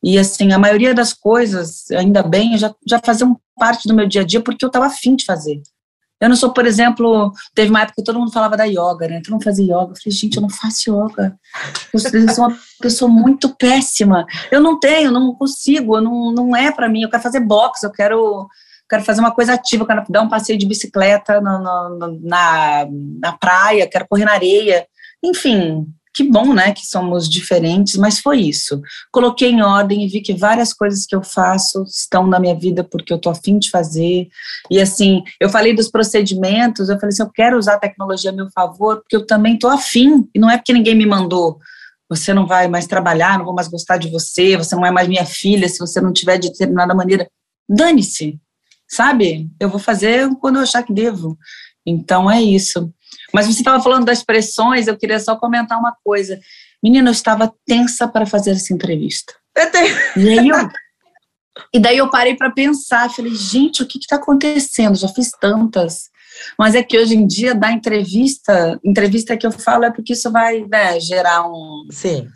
[0.06, 4.22] E assim, a maioria das coisas, ainda bem, já, já faziam parte do meu dia
[4.22, 5.64] a dia porque eu estava afim de fazer.
[6.22, 9.20] Eu não sou, por exemplo, teve uma época que todo mundo falava da yoga, né?
[9.24, 9.94] Todo mundo fazia yoga.
[9.94, 11.36] Eu falei, gente, eu não faço yoga.
[11.92, 14.28] Eu sou uma pessoa muito péssima.
[14.52, 17.02] Eu não tenho, não consigo, não, não é para mim.
[17.02, 18.48] Eu quero fazer boxe, eu quero,
[18.88, 21.90] quero fazer uma coisa ativa, eu quero dar um passeio de bicicleta na, na,
[22.22, 22.88] na,
[23.20, 24.86] na praia, quero correr na areia.
[25.24, 28.82] Enfim, que bom, né, que somos diferentes, mas foi isso.
[29.12, 32.86] Coloquei em ordem e vi que várias coisas que eu faço estão na minha vida
[32.86, 34.30] porque eu tô afim de fazer.
[34.72, 38.34] E assim, eu falei dos procedimentos, eu falei assim, eu quero usar a tecnologia a
[38.34, 41.60] meu favor porque eu também tô afim, e não é porque ninguém me mandou.
[42.10, 45.10] Você não vai mais trabalhar, não vou mais gostar de você, você não é mais
[45.10, 47.28] minha filha se você não tiver de determinada maneira.
[47.68, 48.40] Dane-se,
[48.88, 49.50] sabe?
[49.60, 51.38] Eu vou fazer quando eu achar que devo.
[51.86, 52.92] Então é isso.
[53.34, 56.40] Mas você estava falando das pressões, eu queria só comentar uma coisa.
[56.82, 59.34] Menina, eu estava tensa para fazer essa entrevista.
[60.18, 60.70] E aí eu,
[61.74, 64.96] e daí eu parei para pensar, falei, gente, o que está acontecendo?
[64.96, 66.10] Já fiz tantas.
[66.60, 70.32] Mas é que hoje em dia, da entrevista, entrevista que eu falo é porque isso
[70.32, 71.88] vai né, gerar um.
[71.92, 72.28] Sim.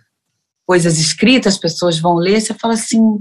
[0.65, 3.19] Coisas escritas, as pessoas vão ler, você fala assim,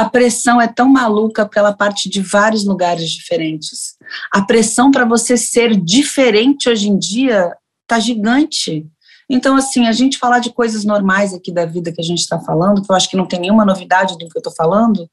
[0.00, 3.98] a pressão é tão maluca porque ela parte de vários lugares diferentes.
[4.32, 7.54] A pressão para você ser diferente hoje em dia
[7.86, 8.86] tá gigante.
[9.28, 12.40] Então, assim, a gente falar de coisas normais aqui da vida que a gente está
[12.40, 15.06] falando, que eu acho que não tem nenhuma novidade do que eu estou falando,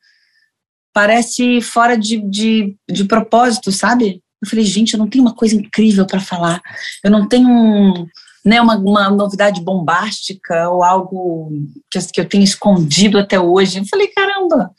[0.94, 4.24] parece fora de, de, de propósito, sabe?
[4.42, 6.62] Eu falei, gente, eu não tenho uma coisa incrível para falar,
[7.04, 8.08] eu não tenho um,
[8.48, 11.52] né, uma, uma novidade bombástica ou algo
[11.92, 13.80] que, que eu tenho escondido até hoje.
[13.80, 14.72] Eu falei, caramba,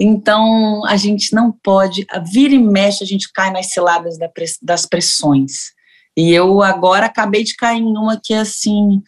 [0.00, 4.16] então, a gente não pode, vira e mexe, a gente cai nas ciladas
[4.62, 5.52] das pressões.
[6.16, 9.02] E eu agora acabei de cair em uma que é assim,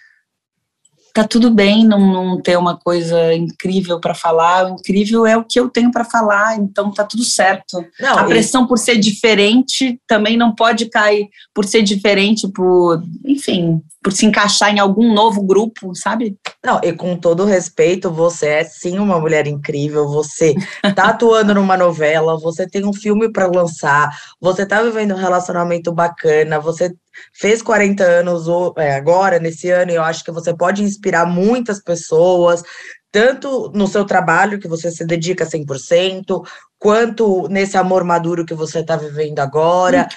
[1.12, 5.44] tá tudo bem não, não ter uma coisa incrível para falar, o incrível é o
[5.44, 7.85] que eu tenho para falar, então tá tudo certo.
[8.01, 8.68] Não, a pressão e...
[8.68, 14.75] por ser diferente também não pode cair por ser diferente, por, enfim, por se encaixar
[14.75, 16.37] em algum novo grupo, sabe?
[16.64, 20.55] Não, e com todo respeito, você é sim uma mulher incrível, você
[20.94, 24.09] tá atuando numa novela, você tem um filme para lançar,
[24.40, 26.94] você tá vivendo um relacionamento bacana, você
[27.33, 28.46] fez 40 anos
[28.77, 32.62] é, agora, nesse ano, e eu acho que você pode inspirar muitas pessoas,
[33.11, 36.46] tanto no seu trabalho, que você se dedica 100%,
[36.79, 40.08] quanto nesse amor maduro que você está vivendo agora.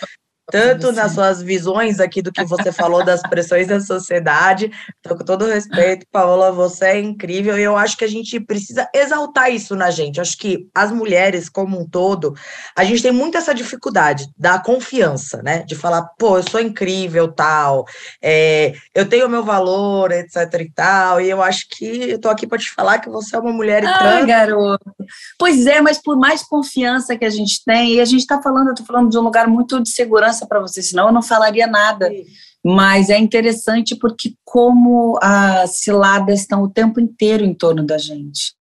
[0.51, 4.71] Tanto nas suas visões aqui do que você falou das pressões da sociedade.
[4.99, 8.87] Então, com todo respeito, Paola, você é incrível e eu acho que a gente precisa
[8.93, 10.21] exaltar isso na gente.
[10.21, 12.35] Acho que as mulheres, como um todo,
[12.75, 15.63] a gente tem muito essa dificuldade da confiança, né?
[15.63, 17.85] De falar, pô, eu sou incrível, tal,
[18.21, 21.21] é, eu tenho o meu valor, etc e tal.
[21.21, 23.85] E eu acho que eu tô aqui para te falar que você é uma mulher
[23.85, 24.25] ah, trans.
[24.25, 24.95] garoto.
[25.39, 28.69] Pois é, mas por mais confiança que a gente tem, e a gente está falando,
[28.69, 31.67] eu tô falando de um lugar muito de segurança para você, senão eu não falaria
[31.67, 32.09] nada.
[32.09, 32.25] Sim.
[32.63, 38.55] Mas é interessante porque como as ciladas estão o tempo inteiro em torno da gente.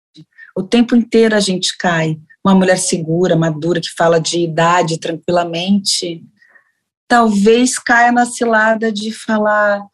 [0.57, 2.19] O tempo inteiro a gente cai.
[2.45, 6.25] Uma mulher segura, madura, que fala de idade tranquilamente,
[7.07, 9.87] talvez caia na cilada de falar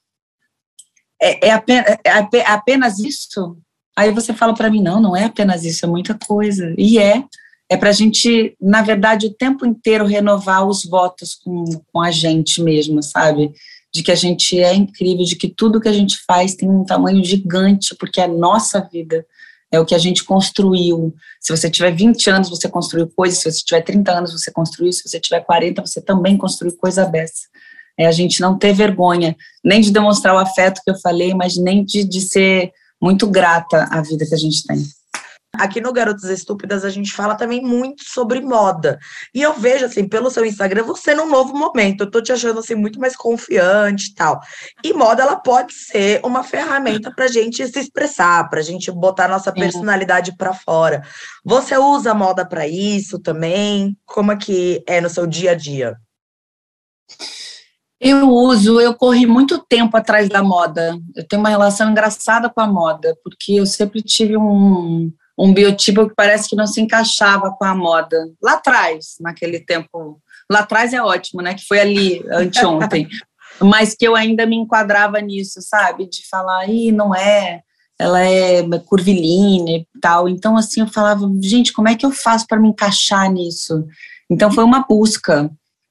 [1.20, 3.58] é, é, apenas, é apenas isso?
[3.96, 6.72] Aí você fala para mim, não, não é apenas isso, é muita coisa.
[6.78, 7.24] E é,
[7.68, 12.10] é para a gente, na verdade, o tempo inteiro renovar os votos com, com a
[12.10, 13.52] gente mesmo, sabe?
[13.92, 16.84] De que a gente é incrível, de que tudo que a gente faz tem um
[16.84, 19.24] tamanho gigante, porque é a nossa vida,
[19.70, 21.14] é o que a gente construiu.
[21.38, 24.92] Se você tiver 20 anos, você construiu coisas, se você tiver 30 anos, você construiu,
[24.92, 27.48] se você tiver 40, você também construiu coisa dessa.
[27.98, 31.58] É a gente não ter vergonha, nem de demonstrar o afeto que eu falei, mas
[31.58, 34.82] nem de, de ser muito grata à vida que a gente tem.
[35.54, 38.98] Aqui no Garotas Estúpidas a gente fala também muito sobre moda.
[39.34, 42.02] E eu vejo, assim, pelo seu Instagram, você num novo momento.
[42.02, 44.40] Eu tô te achando, assim, muito mais confiante e tal.
[44.84, 49.50] E moda, ela pode ser uma ferramenta pra gente se expressar, pra gente botar nossa
[49.50, 51.02] personalidade para fora.
[51.44, 53.96] Você usa moda para isso também?
[54.04, 55.96] Como é que é no seu dia a dia?
[58.00, 60.96] Eu uso, eu corri muito tempo atrás da moda.
[61.16, 66.08] Eu tenho uma relação engraçada com a moda, porque eu sempre tive um um biotipo
[66.08, 68.28] que parece que não se encaixava com a moda.
[68.42, 70.20] Lá atrás, naquele tempo.
[70.50, 71.54] Lá atrás é ótimo, né?
[71.54, 73.06] Que foi ali, anteontem.
[73.60, 76.08] Mas que eu ainda me enquadrava nisso, sabe?
[76.08, 77.60] De falar, ih, não é,
[77.98, 80.28] ela é curvilínea e tal.
[80.28, 83.86] Então, assim, eu falava, gente, como é que eu faço para me encaixar nisso?
[84.28, 85.50] Então, foi uma busca.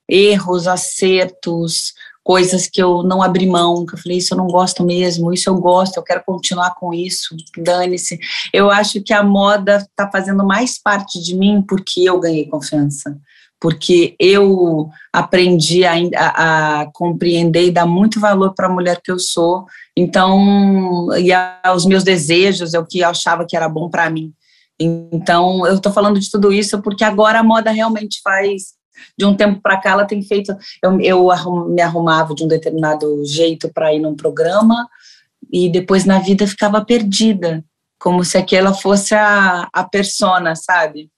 [0.10, 1.94] Erros, acertos,
[2.28, 5.50] coisas que eu não abri mão, que eu falei, isso eu não gosto mesmo, isso
[5.50, 8.20] eu gosto, eu quero continuar com isso, dane-se.
[8.52, 13.18] Eu acho que a moda está fazendo mais parte de mim porque eu ganhei confiança,
[13.62, 19.10] porque eu aprendi a, a, a compreender e dar muito valor para a mulher que
[19.10, 19.66] eu sou,
[19.96, 21.32] então, e
[21.64, 24.34] aos meus desejos, é o que eu achava que era bom para mim.
[24.78, 28.77] Então, eu estou falando de tudo isso porque agora a moda realmente faz
[29.18, 30.56] de um tempo para cá ela tem feito.
[30.82, 31.30] Eu, eu
[31.70, 34.88] me arrumava de um determinado jeito para ir num programa
[35.52, 37.64] e depois na vida ficava perdida,
[38.00, 41.10] como se aquela fosse a, a persona, sabe?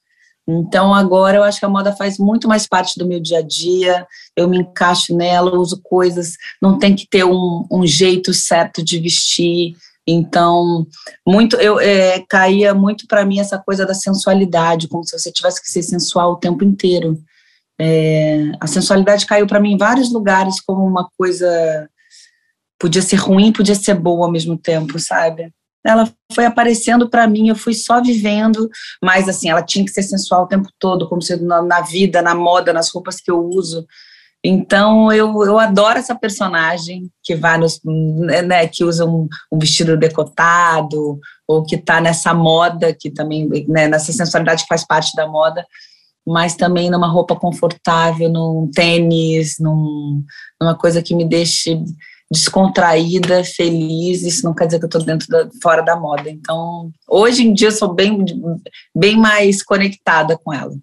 [0.47, 3.41] Então agora eu acho que a moda faz muito mais parte do meu dia a
[3.41, 8.83] dia, eu me encaixo nela, uso coisas, não tem que ter um, um jeito certo
[8.83, 9.75] de vestir.
[10.07, 10.87] Então,
[11.27, 15.61] muito eu é, caía muito para mim essa coisa da sensualidade, como se você tivesse
[15.61, 17.15] que ser sensual o tempo inteiro.
[17.79, 21.89] É, a sensualidade caiu para mim em vários lugares como uma coisa
[22.79, 25.51] podia ser ruim, podia ser boa ao mesmo tempo, sabe?
[25.85, 28.69] Ela foi aparecendo para mim, eu fui só vivendo,
[29.03, 32.21] mas assim, ela tinha que ser sensual o tempo todo, como sendo na, na vida,
[32.21, 33.85] na moda, nas roupas que eu uso.
[34.43, 39.97] Então eu, eu adoro essa personagem que vai nos, né, que usa um, um vestido
[39.97, 45.27] decotado ou que está nessa moda que também né, nessa sensualidade que faz parte da
[45.27, 45.65] moda
[46.29, 50.23] mas também numa roupa confortável, num tênis, num,
[50.61, 51.83] numa coisa que me deixe
[52.31, 54.21] descontraída, feliz.
[54.21, 56.29] Isso não quer dizer que eu estou dentro da, fora da moda.
[56.29, 58.23] Então, hoje em dia eu sou bem,
[58.95, 60.73] bem mais conectada com ela.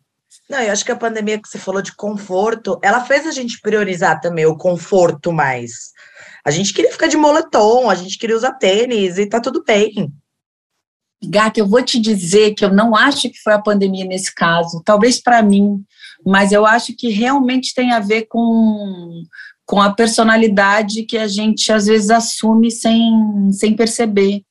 [0.49, 3.61] Não, eu acho que a pandemia que você falou de conforto, ela fez a gente
[3.61, 5.93] priorizar também o conforto mais.
[6.45, 10.13] A gente queria ficar de moletom, a gente queria usar tênis e tá tudo bem.
[11.25, 14.83] Gata, eu vou te dizer que eu não acho que foi a pandemia nesse caso,
[14.85, 15.83] talvez para mim,
[16.25, 19.23] mas eu acho que realmente tem a ver com,
[19.65, 24.43] com a personalidade que a gente às vezes assume sem, sem perceber,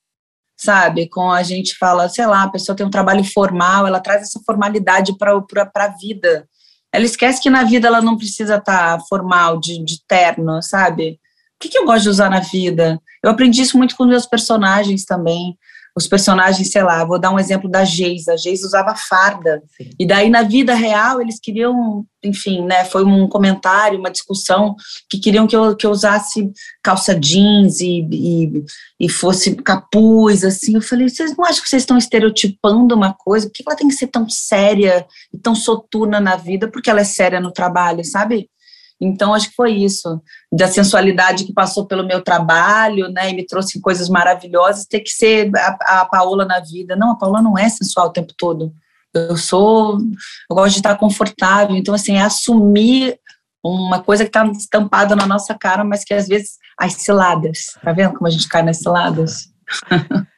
[0.56, 1.08] sabe?
[1.08, 4.40] Com a gente fala, sei lá, a pessoa tem um trabalho formal, ela traz essa
[4.44, 6.48] formalidade para a vida.
[6.92, 11.20] Ela esquece que na vida ela não precisa estar tá formal, de, de terno, sabe?
[11.56, 13.00] O que, que eu gosto de usar na vida?
[13.22, 15.56] Eu aprendi isso muito com meus personagens também
[15.96, 18.34] os personagens, sei lá, vou dar um exemplo da Geisa.
[18.34, 19.62] A Geisa usava farda.
[19.78, 19.88] Sim.
[19.98, 22.84] E daí, na vida real, eles queriam, enfim, né?
[22.84, 24.76] Foi um comentário, uma discussão,
[25.08, 28.64] que queriam que eu, que eu usasse calça jeans e, e,
[29.00, 30.74] e fosse capuz, assim.
[30.74, 33.46] Eu falei, vocês não acham que vocês estão estereotipando uma coisa?
[33.46, 36.68] Por que ela tem que ser tão séria e tão soturna na vida?
[36.68, 38.50] Porque ela é séria no trabalho, sabe?
[39.00, 40.20] Então, acho que foi isso,
[40.50, 45.10] da sensualidade que passou pelo meu trabalho, né, e me trouxe coisas maravilhosas, ter que
[45.10, 46.96] ser a, a Paola na vida.
[46.96, 48.72] Não, a Paola não é sensual o tempo todo.
[49.12, 49.98] Eu sou,
[50.50, 51.76] eu gosto de estar confortável.
[51.76, 53.18] Então, assim, é assumir
[53.62, 57.92] uma coisa que está estampada na nossa cara, mas que às vezes, as ciladas, tá
[57.92, 59.50] vendo como a gente cai nas ciladas?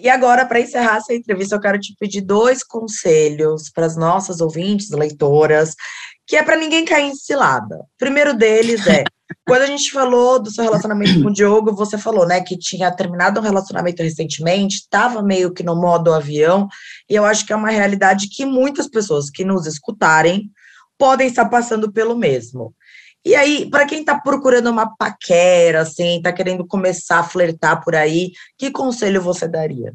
[0.00, 4.40] E agora, para encerrar essa entrevista, eu quero te pedir dois conselhos para as nossas
[4.40, 5.74] ouvintes, leitoras,
[6.28, 7.76] que é para ninguém cair em cilada.
[7.76, 9.02] O primeiro deles é,
[9.48, 12.94] quando a gente falou do seu relacionamento com o Diogo, você falou, né, que tinha
[12.94, 16.68] terminado um relacionamento recentemente, estava meio que no modo avião,
[17.08, 20.50] e eu acho que é uma realidade que muitas pessoas que nos escutarem
[20.98, 22.74] podem estar passando pelo mesmo.
[23.24, 27.94] E aí, para quem está procurando uma paquera, assim, está querendo começar a flertar por
[27.94, 29.94] aí, que conselho você daria?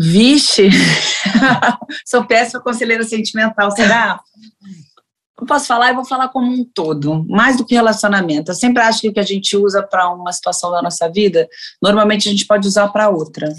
[0.00, 0.68] Vixe,
[2.06, 4.20] sou péssima conselheira sentimental, será?
[5.40, 8.50] Eu posso falar, eu vou falar como um todo, mais do que relacionamento.
[8.50, 11.48] Eu sempre acho que o que a gente usa para uma situação da nossa vida,
[11.82, 13.52] normalmente a gente pode usar para outra.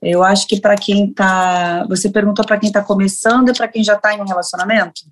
[0.00, 1.84] Eu acho que para quem está.
[1.88, 5.02] Você perguntou para quem está começando e para quem já está em um relacionamento?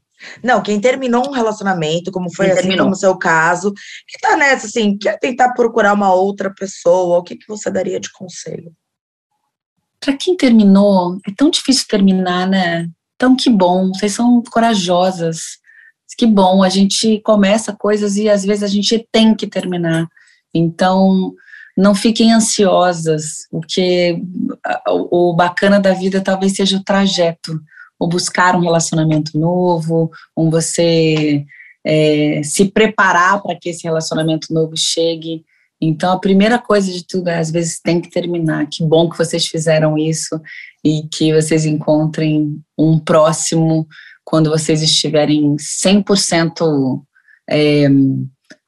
[0.42, 2.86] Não, quem terminou um relacionamento, como foi quem assim, terminou.
[2.86, 3.72] como seu caso,
[4.06, 8.00] que tá nessa, assim, quer tentar procurar uma outra pessoa, o que, que você daria
[8.00, 8.72] de conselho?
[10.06, 12.88] Para quem terminou, é tão difícil terminar, né?
[13.16, 15.58] Então, que bom, vocês são corajosas.
[16.16, 20.06] Que bom, a gente começa coisas e às vezes a gente tem que terminar.
[20.54, 21.34] Então,
[21.76, 24.22] não fiquem ansiosas, porque
[24.88, 27.60] o bacana da vida talvez seja o trajeto
[27.98, 31.44] ou buscar um relacionamento novo, ou você
[31.84, 35.44] é, se preparar para que esse relacionamento novo chegue.
[35.80, 38.66] Então, a primeira coisa de tudo é, às vezes, tem que terminar.
[38.70, 40.40] Que bom que vocês fizeram isso
[40.84, 43.86] e que vocês encontrem um próximo
[44.24, 47.02] quando vocês estiverem 100%
[47.48, 47.88] é,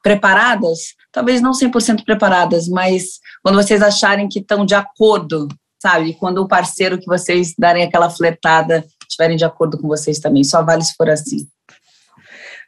[0.03, 0.95] preparadas.
[1.11, 5.47] Talvez não 100% preparadas, mas quando vocês acharem que estão de acordo,
[5.81, 6.13] sabe?
[6.13, 10.43] Quando o parceiro que vocês darem aquela flertada estiverem de acordo com vocês também.
[10.43, 11.47] Só vale se for assim.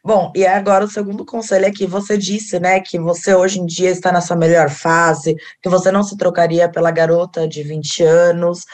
[0.03, 3.65] Bom, e agora o segundo conselho é que você disse, né, que você hoje em
[3.67, 8.03] dia está na sua melhor fase, que você não se trocaria pela garota de 20
[8.03, 8.65] anos.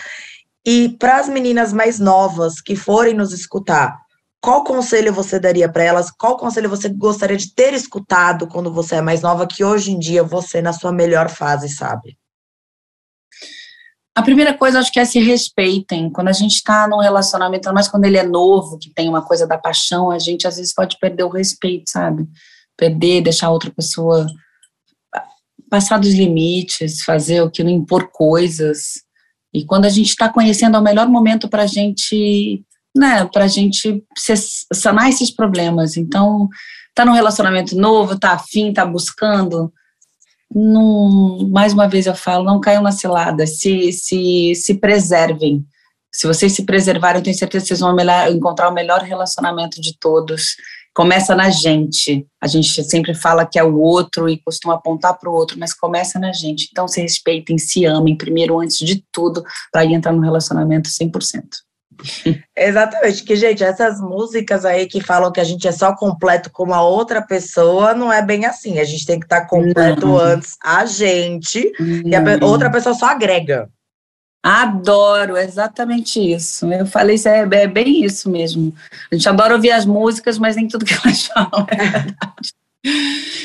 [0.65, 3.97] E para as meninas mais novas que forem nos escutar,
[4.39, 6.09] qual conselho você daria para elas?
[6.11, 9.99] Qual conselho você gostaria de ter escutado quando você é mais nova, que hoje em
[9.99, 12.17] dia você, na sua melhor fase, sabe?
[14.17, 16.09] A primeira coisa, acho que é se respeitem.
[16.09, 19.45] Quando a gente está num relacionamento, mas quando ele é novo, que tem uma coisa
[19.45, 22.27] da paixão, a gente às vezes pode perder o respeito, sabe?
[22.75, 24.25] Perder, deixar outra pessoa
[25.69, 29.03] passar dos limites, fazer o que não impor coisas.
[29.53, 32.65] E quando a gente está conhecendo, é o melhor momento para a gente,
[32.97, 34.03] né, para a gente
[34.73, 35.95] sanar esses problemas.
[35.95, 36.49] Então,
[36.95, 39.71] tá num relacionamento novo, tá afim, tá buscando,
[40.53, 45.65] não, mais uma vez eu falo, não caiam na cilada, se, se, se preservem.
[46.13, 49.79] Se vocês se preservarem, eu tenho certeza que vocês vão melhor, encontrar o melhor relacionamento
[49.79, 50.55] de todos.
[50.95, 52.25] Começa na gente.
[52.41, 55.73] A gente sempre fala que é o outro e costuma apontar para o outro, mas
[55.73, 56.69] começa na gente.
[56.71, 61.43] Então se respeitem, se amem primeiro, antes de tudo, para entrar no relacionamento 100%.
[62.55, 66.63] Exatamente, que gente, essas músicas aí que falam que a gente é só completo com
[66.63, 68.79] uma outra pessoa, não é bem assim.
[68.79, 70.17] A gente tem que estar tá completo não.
[70.17, 72.09] antes a gente não.
[72.09, 73.69] e a outra pessoa só agrega.
[74.43, 76.71] Adoro, exatamente isso.
[76.71, 78.73] Eu falei, isso é, é, bem isso mesmo.
[79.11, 82.57] A gente adora ouvir as músicas, mas nem tudo que elas falam é verdade.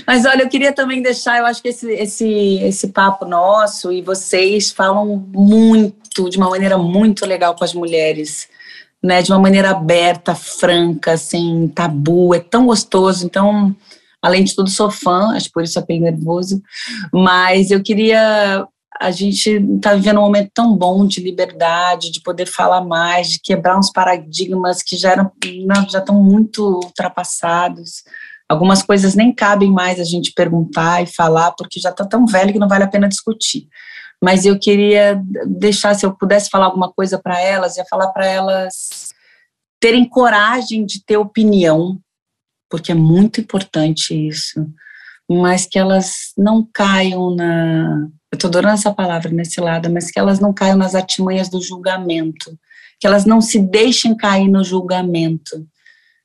[0.07, 4.03] Mas olha, eu queria também deixar, eu acho que esse, esse, esse papo nosso e
[4.03, 8.49] vocês falam muito, de uma maneira muito legal com as mulheres,
[9.03, 9.23] né?
[9.23, 13.25] De uma maneira aberta, franca, sem tabu, é tão gostoso.
[13.25, 13.75] Então,
[14.21, 16.63] além de tudo, sou fã, acho por isso eu nervoso,
[17.13, 18.67] mas eu queria.
[19.01, 23.41] A gente está vivendo um momento tão bom de liberdade, de poder falar mais, de
[23.41, 25.33] quebrar uns paradigmas que já, eram,
[25.91, 28.05] já estão muito ultrapassados
[28.53, 32.53] Algumas coisas nem cabem mais a gente perguntar e falar, porque já está tão velho
[32.53, 33.67] que não vale a pena discutir.
[34.23, 38.25] Mas eu queria deixar, se eu pudesse falar alguma coisa para elas, ia falar para
[38.27, 39.13] elas
[39.81, 41.99] terem coragem de ter opinião,
[42.71, 44.65] porque é muito importante isso,
[45.29, 48.09] mas que elas não caiam na.
[48.31, 51.61] Eu estou adorando essa palavra nesse lado, mas que elas não caiam nas artimanhas do
[51.61, 52.57] julgamento,
[53.01, 55.67] que elas não se deixem cair no julgamento.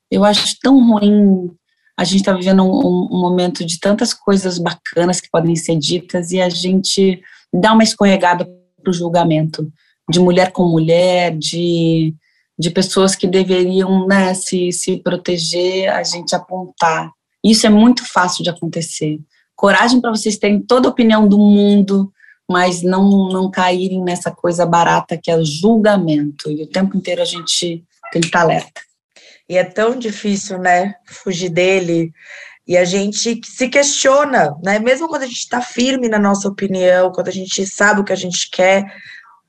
[0.10, 1.50] Eu acho tão ruim
[1.98, 6.30] a gente está vivendo um, um, momento de tantas coisas bacanas que podem ser ditas
[6.30, 7.20] e a gente
[7.54, 8.46] dá uma escorregada
[8.82, 9.72] para o julgamento
[10.10, 12.16] de mulher com mulher, de
[12.58, 17.12] de pessoas que deveriam né, se, se proteger, a gente apontar.
[17.44, 19.20] Isso é muito fácil de acontecer.
[19.56, 22.12] Coragem para vocês terem toda a opinião do mundo,
[22.50, 26.50] mas não, não caírem nessa coisa barata que é o julgamento.
[26.50, 28.82] E o tempo inteiro a gente tem que estar alerta.
[29.48, 32.12] E é tão difícil, né, fugir dele.
[32.68, 34.78] E a gente se questiona, né?
[34.80, 38.12] Mesmo quando a gente está firme na nossa opinião, quando a gente sabe o que
[38.12, 38.86] a gente quer,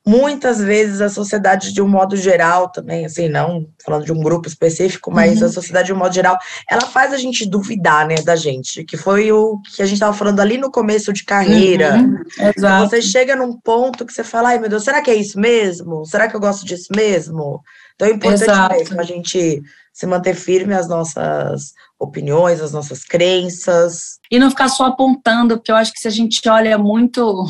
[0.07, 4.49] muitas vezes a sociedade de um modo geral também, assim, não falando de um grupo
[4.49, 5.46] específico, mas uhum.
[5.46, 6.38] a sociedade de um modo geral,
[6.68, 10.16] ela faz a gente duvidar, né, da gente, que foi o que a gente estava
[10.16, 11.96] falando ali no começo de carreira.
[11.96, 12.22] Uhum.
[12.57, 12.88] Exato.
[12.88, 16.05] Você chega num ponto que você fala, ai meu Deus, será que é isso mesmo?
[16.07, 17.61] Será que eu gosto disso mesmo?
[17.94, 18.74] Então é importante Exato.
[18.74, 24.20] mesmo a gente se manter firme às nossas opiniões, às nossas crenças.
[24.30, 27.44] E não ficar só apontando, porque eu acho que se a gente olha muito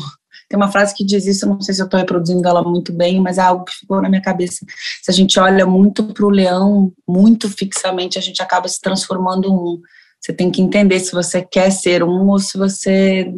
[0.49, 3.21] tem uma frase que diz isso, não sei se eu estou reproduzindo ela muito bem,
[3.21, 4.65] mas é algo que ficou na minha cabeça.
[5.03, 9.53] Se a gente olha muito para o leão, muito fixamente, a gente acaba se transformando
[9.53, 9.79] um.
[10.19, 13.31] Você tem que entender se você quer ser um ou se você.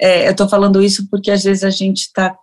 [0.00, 2.34] É, eu estou falando isso porque às vezes a gente está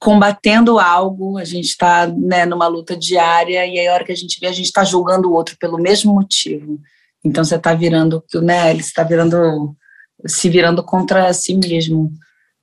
[0.00, 4.16] combatendo algo, a gente está né, numa luta diária e aí a hora que a
[4.16, 6.80] gente vê, a gente está julgando o outro pelo mesmo motivo.
[7.24, 9.76] Então você está virando, né, ele está virando,
[10.26, 12.10] se virando contra si mesmo.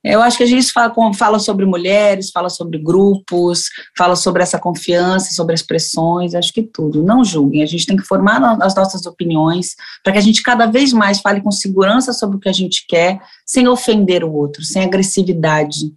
[0.04, 4.58] Eu acho que a gente fala, fala, sobre mulheres, fala sobre grupos, fala sobre essa
[4.58, 7.02] confiança, sobre as pressões, acho que tudo.
[7.02, 10.66] Não julguem, a gente tem que formar as nossas opiniões para que a gente cada
[10.66, 14.62] vez mais fale com segurança sobre o que a gente quer, sem ofender o outro,
[14.62, 15.94] sem agressividade.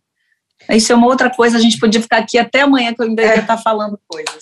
[0.70, 3.22] Isso é uma outra coisa, a gente podia ficar aqui até amanhã que eu ainda
[3.22, 3.40] ia é.
[3.40, 4.42] estar falando coisas.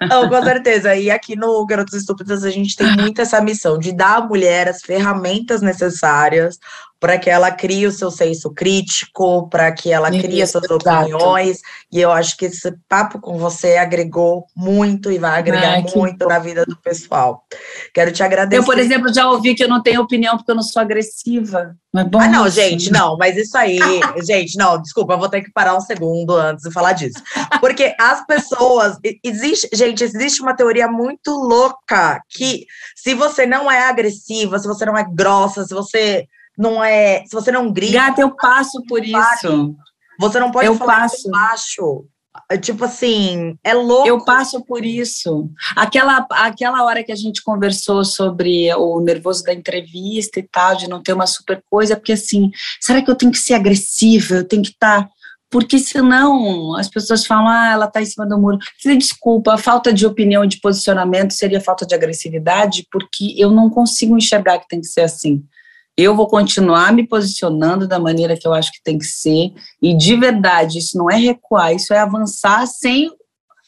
[0.00, 0.96] Não, com certeza.
[0.96, 4.68] E aqui no Garotos Estúpidas a gente tem muito essa missão de dar à mulher
[4.68, 6.58] as ferramentas necessárias
[7.02, 11.58] para que ela crie o seu senso crítico, para que ela crie suas opiniões.
[11.90, 16.28] E eu acho que esse papo com você agregou muito e vai agregar Ai, muito
[16.28, 17.42] na vida do pessoal.
[17.92, 18.62] Quero te agradecer.
[18.62, 21.74] Eu, por exemplo, já ouvi que eu não tenho opinião porque eu não sou agressiva.
[21.92, 23.78] Mas bom, ah, não, gente, não, mas isso aí,
[24.24, 27.20] gente, não, desculpa, eu vou ter que parar um segundo antes de falar disso.
[27.58, 33.88] Porque as pessoas, existe, gente, existe uma teoria muito louca que se você não é
[33.88, 37.24] agressiva, se você não é grossa, se você não é.
[37.26, 37.92] Se você não grita.
[37.94, 39.74] Gata, eu passo por isso.
[40.18, 41.30] Você não pode eu falar passo.
[41.30, 42.06] baixo.
[42.50, 44.08] É, tipo assim, é louco.
[44.08, 45.50] Eu passo por isso.
[45.76, 50.88] Aquela, aquela hora que a gente conversou sobre o nervoso da entrevista e tal, de
[50.88, 52.50] não ter uma super coisa, porque assim,
[52.80, 54.36] será que eu tenho que ser agressiva?
[54.36, 55.02] Eu tenho que estar.
[55.02, 55.10] Tá
[55.52, 58.58] porque senão as pessoas falam, ah, ela está em cima do muro.
[58.82, 63.68] Desculpa, a falta de opinião e de posicionamento seria falta de agressividade, porque eu não
[63.68, 65.44] consigo enxergar que tem que ser assim.
[65.96, 69.96] Eu vou continuar me posicionando da maneira que eu acho que tem que ser, e
[69.96, 73.10] de verdade, isso não é recuar, isso é avançar sem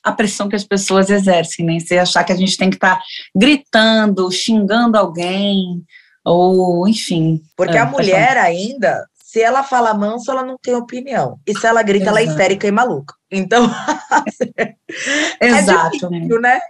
[0.02, 1.84] a pressão que as pessoas exercem, nem né?
[1.84, 3.02] Sem achar que a gente tem que estar tá
[3.34, 5.82] gritando, xingando alguém,
[6.22, 7.40] ou enfim.
[7.56, 11.38] Porque é, a mulher ainda, se ela fala manso, ela não tem opinião.
[11.46, 12.18] E se ela grita, Exato.
[12.18, 13.14] ela é histérica e maluca.
[13.30, 13.64] Então,
[15.40, 16.08] é Exato.
[16.10, 16.60] difícil, né?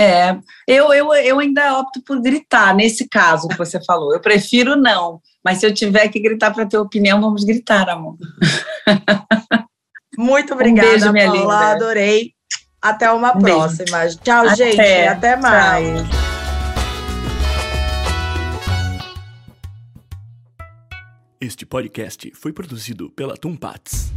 [0.00, 0.34] É,
[0.66, 4.14] eu, eu, eu ainda opto por gritar, nesse caso que você falou.
[4.14, 8.16] Eu prefiro não, mas se eu tiver que gritar para ter opinião, vamos gritar, amor.
[10.16, 11.66] Muito obrigada, um beijo, minha Paula, linda.
[11.72, 12.32] adorei.
[12.80, 13.98] Até uma um próxima.
[13.98, 14.18] Beijo.
[14.24, 14.56] Tchau, até.
[14.56, 15.08] gente.
[15.08, 16.00] Até mais.
[16.00, 16.30] Tchau.
[21.38, 24.10] Este podcast foi produzido pela Tumpats.